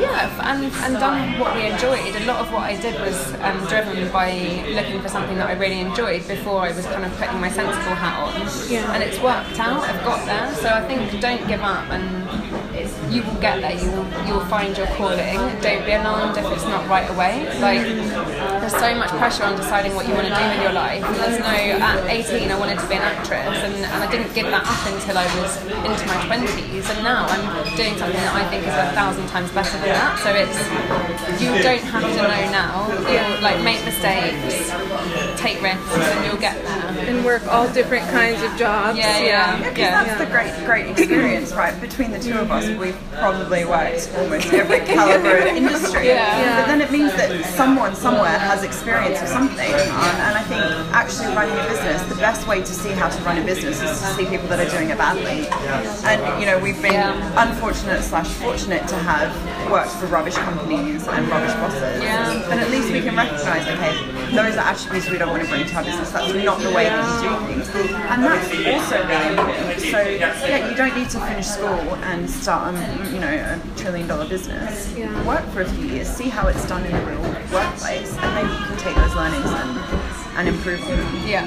yeah, 0.00 0.50
and, 0.50 0.64
and 0.64 0.94
done 0.94 1.38
what 1.38 1.54
we 1.54 1.66
enjoyed. 1.66 2.16
A 2.16 2.24
lot 2.24 2.40
of 2.40 2.50
what 2.50 2.64
I 2.64 2.76
did 2.80 2.98
was 3.00 3.34
um, 3.34 3.64
driven 3.68 4.10
by 4.10 4.32
looking 4.74 5.00
for 5.00 5.08
something 5.08 5.36
that 5.36 5.48
I 5.48 5.52
really 5.52 5.78
enjoyed 5.78 6.26
before 6.26 6.62
I 6.62 6.72
was 6.72 6.86
kind 6.86 7.04
of 7.04 7.12
putting 7.18 7.38
my 7.38 7.50
sensible 7.50 7.94
hat 7.94 8.18
on. 8.26 8.32
Yeah. 8.68 8.92
And 8.94 9.02
it's 9.04 9.20
worked 9.20 9.60
out. 9.60 9.84
I've 9.84 10.02
got 10.02 10.24
there. 10.26 10.52
So 10.56 10.68
I 10.70 10.82
think 10.88 11.20
don't 11.20 11.46
give 11.46 11.60
up 11.60 11.88
and 11.90 12.26
you 13.10 13.22
will 13.22 13.40
get 13.40 13.60
there. 13.60 13.74
You 13.74 13.90
will 13.90 14.06
you 14.26 14.32
will 14.34 14.46
find 14.46 14.76
your 14.76 14.86
calling. 14.98 15.36
Don't 15.60 15.84
be 15.84 15.92
alarmed 15.92 16.36
if 16.36 16.44
it's 16.52 16.64
not 16.64 16.88
right 16.88 17.08
away. 17.10 17.46
Like 17.60 17.82
there's 18.60 18.76
so 18.76 18.94
much 18.94 19.10
pressure 19.10 19.44
on 19.44 19.56
deciding 19.56 19.94
what 19.94 20.06
you 20.08 20.14
want 20.14 20.28
to 20.28 20.34
do 20.34 20.42
with 20.42 20.62
your 20.62 20.72
life. 20.72 21.02
And 21.04 21.16
there's 21.16 21.38
no 21.40 21.56
at 21.86 22.06
18 22.06 22.50
I 22.50 22.58
wanted 22.58 22.78
to 22.78 22.86
be 22.88 22.94
an 22.94 23.02
actress 23.02 23.58
and, 23.62 23.74
and 23.74 24.02
I 24.02 24.10
didn't 24.10 24.34
give 24.34 24.46
that 24.46 24.64
up 24.66 24.82
until 24.92 25.18
I 25.18 25.26
was 25.38 25.56
into 25.62 26.04
my 26.06 26.18
20s 26.26 26.86
and 26.90 27.04
now 27.04 27.26
I'm 27.26 27.44
doing 27.76 27.96
something 27.96 28.20
that 28.20 28.34
I 28.34 28.48
think 28.50 28.62
is 28.66 28.74
a 28.74 28.90
thousand 28.94 29.26
times 29.28 29.50
better 29.52 29.76
than 29.78 29.94
that. 29.94 30.18
So 30.20 30.30
it's 30.34 30.56
you 31.40 31.50
don't 31.62 31.82
have 31.82 32.02
to 32.02 32.22
know 32.22 32.42
now. 32.50 32.88
You'll 33.06 33.42
like 33.42 33.62
make 33.62 33.84
mistakes, 33.84 34.70
take 35.40 35.60
risks, 35.62 35.94
and 35.94 36.26
you'll 36.26 36.40
get 36.40 36.56
there. 36.64 36.86
And 37.06 37.24
work 37.24 37.46
all 37.46 37.68
different 37.72 38.08
kinds 38.10 38.42
of 38.42 38.56
jobs. 38.56 38.98
Yeah, 38.98 39.18
yeah, 39.20 39.56
Because 39.58 39.78
yeah. 39.78 40.04
that's 40.04 40.18
the 40.18 40.26
great, 40.26 40.52
great 40.66 40.90
experience, 40.90 41.52
right? 41.52 41.78
Between 41.80 42.10
the 42.10 42.18
two 42.18 42.34
of 42.38 42.50
us, 42.50 42.66
we've 42.78 42.95
probably 43.12 43.64
worked 43.64 44.10
almost 44.18 44.52
every 44.52 44.80
caliber 44.80 45.38
of 45.38 45.46
industry. 45.46 46.06
Yeah. 46.08 46.60
But 46.60 46.66
then 46.66 46.80
it 46.80 46.90
means 46.90 47.12
that 47.14 47.30
someone 47.54 47.94
somewhere 47.94 48.38
has 48.38 48.62
experience 48.62 49.20
with 49.20 49.30
something. 49.30 49.72
And 49.72 50.34
I 50.36 50.42
think 50.42 50.62
actually 50.92 51.34
running 51.34 51.56
a 51.56 51.68
business, 51.68 52.02
the 52.08 52.16
best 52.16 52.46
way 52.46 52.60
to 52.60 52.66
see 52.66 52.90
how 52.90 53.08
to 53.08 53.22
run 53.22 53.38
a 53.38 53.44
business 53.44 53.80
is 53.82 53.90
to 53.90 54.06
see 54.16 54.26
people 54.26 54.48
that 54.48 54.60
are 54.60 54.70
doing 54.70 54.90
it 54.90 54.98
badly. 54.98 55.48
And 56.04 56.40
you 56.40 56.46
know, 56.46 56.58
we've 56.58 56.80
been 56.82 56.92
Yeah. 56.92 57.48
unfortunate 57.48 58.02
slash 58.02 58.28
fortunate 58.28 58.86
to 58.88 58.96
have 58.96 59.30
worked 59.70 59.90
for 59.92 60.06
rubbish 60.06 60.34
companies 60.36 61.06
and 61.08 61.28
rubbish 61.28 61.54
bosses. 61.54 62.02
Yeah. 62.02 62.50
And 62.50 62.60
at 62.60 62.70
least 62.70 62.90
we 62.92 63.00
can 63.00 63.16
recognise, 63.16 63.66
okay, 63.66 63.92
those 64.34 64.56
are 64.56 64.66
attributes 64.72 65.08
we 65.10 65.18
don't 65.18 65.30
want 65.30 65.42
to 65.42 65.48
bring 65.48 65.66
to 65.66 65.74
our 65.76 65.84
business. 65.84 66.10
That's 66.10 66.32
not 66.32 66.58
the 66.60 66.70
way 66.70 66.84
that 66.84 67.02
you 67.22 67.28
do 67.28 67.62
things. 67.64 67.68
And 68.10 68.22
that's 68.24 68.48
also 68.66 68.96
really 69.06 69.28
important. 69.30 69.75
So 69.90 70.00
yeah, 70.02 70.68
you 70.68 70.76
don't 70.76 70.96
need 70.96 71.10
to 71.10 71.20
finish 71.20 71.46
school 71.46 71.94
and 72.06 72.28
start, 72.28 72.74
um, 72.74 73.14
you 73.14 73.20
know, 73.20 73.28
a 73.28 73.78
trillion 73.78 74.06
dollar 74.06 74.28
business. 74.28 74.92
Yeah. 74.96 75.26
Work 75.26 75.44
for 75.50 75.62
a 75.62 75.68
few 75.68 75.86
years, 75.86 76.08
see 76.08 76.28
how 76.28 76.48
it's 76.48 76.66
done 76.66 76.84
in 76.84 76.92
the 76.92 77.06
real 77.06 77.22
workplace, 77.52 78.16
and 78.18 78.34
maybe 78.34 78.48
you 78.48 78.64
can 78.66 78.76
take 78.78 78.96
those 78.96 79.14
learnings 79.14 79.46
and, 79.46 79.78
and 80.38 80.48
improve 80.48 80.84
them. 80.86 81.26
Yeah. 81.26 81.46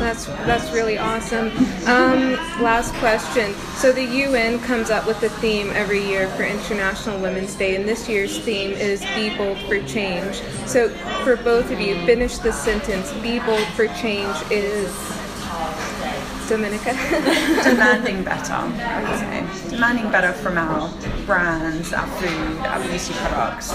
That's 0.00 0.26
that's 0.26 0.72
really 0.72 0.98
awesome. 0.98 1.48
Um, 1.86 2.32
last 2.62 2.94
question. 2.94 3.52
So 3.76 3.92
the 3.92 4.04
UN 4.04 4.60
comes 4.60 4.90
up 4.90 5.06
with 5.06 5.22
a 5.22 5.28
theme 5.28 5.70
every 5.74 6.02
year 6.04 6.28
for 6.28 6.44
International 6.44 7.20
Women's 7.20 7.54
Day, 7.54 7.76
and 7.76 7.86
this 7.86 8.08
year's 8.08 8.38
theme 8.38 8.70
is 8.72 9.00
"Be 9.14 9.36
Bold 9.36 9.58
for 9.58 9.80
Change." 9.86 10.36
So 10.66 10.88
for 11.24 11.36
both 11.36 11.70
of 11.70 11.80
you, 11.80 11.94
finish 12.06 12.38
the 12.38 12.52
sentence. 12.52 13.12
"Be 13.22 13.40
bold 13.40 13.66
for 13.76 13.86
change" 13.88 14.36
is 14.50 14.90
Dominika. 16.48 16.92
demanding 17.64 18.22
better, 18.24 18.52
I 18.52 19.02
would 19.02 19.18
say. 19.18 19.70
Demanding 19.70 20.10
better 20.10 20.32
from 20.32 20.58
our 20.58 20.90
brands, 21.26 21.92
our 21.92 22.06
food, 22.18 22.58
our 22.66 22.80
beauty 22.80 23.12
products, 23.14 23.72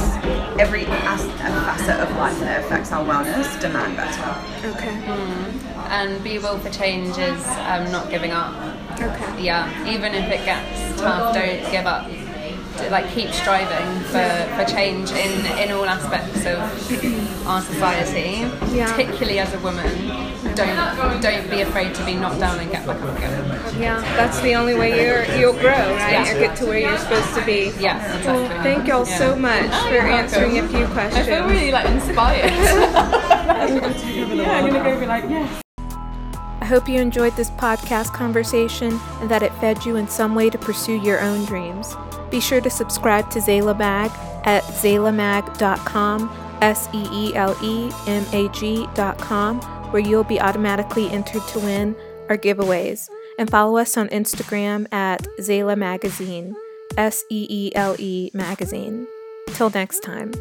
every 0.59 0.85
as- 0.85 1.25
facet 1.39 1.99
of 1.99 2.15
life 2.17 2.39
that 2.39 2.63
affects 2.65 2.91
our 2.91 3.03
wellness, 3.03 3.59
demand 3.59 3.97
better. 3.97 4.35
okay. 4.69 4.95
And 5.89 6.23
be 6.23 6.37
will 6.37 6.59
for 6.59 6.69
change 6.69 7.17
is 7.17 7.43
um, 7.65 7.91
not 7.91 8.09
giving 8.11 8.31
up. 8.31 8.53
Okay. 8.93 9.43
Yeah, 9.43 9.87
even 9.87 10.13
if 10.13 10.29
it 10.29 10.45
gets 10.45 11.01
tough, 11.01 11.33
don't 11.33 11.71
give 11.71 11.85
up. 11.87 12.07
Like 12.89 13.09
keep 13.11 13.29
striving 13.31 13.99
for, 14.05 14.27
for 14.55 14.65
change 14.65 15.11
in, 15.11 15.45
in 15.57 15.71
all 15.71 15.85
aspects 15.85 16.45
of 16.45 16.57
our 17.47 17.61
society, 17.61 18.49
Yeah. 18.75 18.89
particularly 18.91 19.39
as 19.39 19.53
a 19.53 19.59
woman. 19.59 19.85
Don't 20.55 21.21
don't 21.21 21.49
be 21.49 21.61
afraid 21.61 21.93
to 21.95 22.05
be 22.05 22.15
knocked 22.15 22.39
down 22.39 22.59
and 22.59 22.71
get 22.71 22.85
back 22.87 23.01
up 23.01 23.17
again. 23.17 23.45
Yeah, 23.79 24.01
that's 24.17 24.39
the 24.41 24.55
only 24.55 24.73
way 24.75 24.89
you're 25.05 25.23
you'll 25.37 25.53
grow, 25.53 25.71
right? 25.71 26.11
Yeah. 26.11 26.35
or 26.35 26.39
get 26.39 26.55
to 26.57 26.65
where 26.65 26.79
you're 26.79 26.97
supposed 26.97 27.33
to 27.35 27.45
be. 27.45 27.71
Yeah, 27.79 27.97
Well, 28.25 28.41
exactly. 28.43 28.63
thank 28.73 28.87
y'all 28.87 29.07
Yeah. 29.07 29.17
so 29.17 29.35
much 29.35 29.69
Oh, 29.71 29.87
for 29.87 29.93
you're 29.93 30.01
answering 30.07 30.51
a 30.57 30.61
welcome. 30.61 30.75
few 30.75 30.85
I 30.85 30.89
questions. 30.91 31.27
feel 31.27 31.47
really 31.47 31.71
like 31.71 31.85
inspired. 31.87 32.51
yeah, 34.35 34.59
I'm 34.63 34.69
gonna 34.69 34.83
go 34.83 34.99
be 34.99 35.05
like, 35.05 35.23
yes. 35.29 35.61
I 36.69 36.71
hope 36.71 36.87
you 36.87 36.99
enjoyed 36.99 37.35
this 37.35 37.49
podcast 37.49 38.13
conversation 38.13 38.99
and 39.21 39.31
that 39.31 39.41
it 39.41 39.51
fed 39.55 39.83
you 39.85 39.95
in 39.95 40.07
some 40.07 40.35
way 40.35 40.51
to 40.51 40.57
pursue 40.59 41.01
your 41.01 41.19
own 41.19 41.43
dreams. 41.45 41.95
Be 42.29 42.39
sure 42.39 42.61
to 42.61 42.69
subscribe 42.69 43.31
to 43.31 43.41
Seele 43.41 43.73
Mag 43.73 44.11
at 44.45 44.61
seelemag.com, 44.61 46.29
S 46.61 46.87
E 46.93 47.07
E 47.11 47.35
L 47.35 47.57
E 47.63 47.91
M 48.05 48.23
A 48.33 48.49
G.com, 48.49 49.61
where 49.91 50.03
you'll 50.03 50.23
be 50.23 50.39
automatically 50.39 51.09
entered 51.09 51.41
to 51.47 51.57
win 51.57 51.95
our 52.29 52.37
giveaways. 52.37 53.09
And 53.39 53.49
follow 53.49 53.77
us 53.77 53.97
on 53.97 54.07
Instagram 54.09 54.85
at 54.93 55.25
Seele 55.39 55.75
Magazine, 55.75 56.55
S 56.95 57.25
E 57.31 57.47
E 57.49 57.71
L 57.73 57.95
E 57.97 58.29
Magazine. 58.35 59.07
Till 59.55 59.71
next 59.71 60.01
time. 60.01 60.33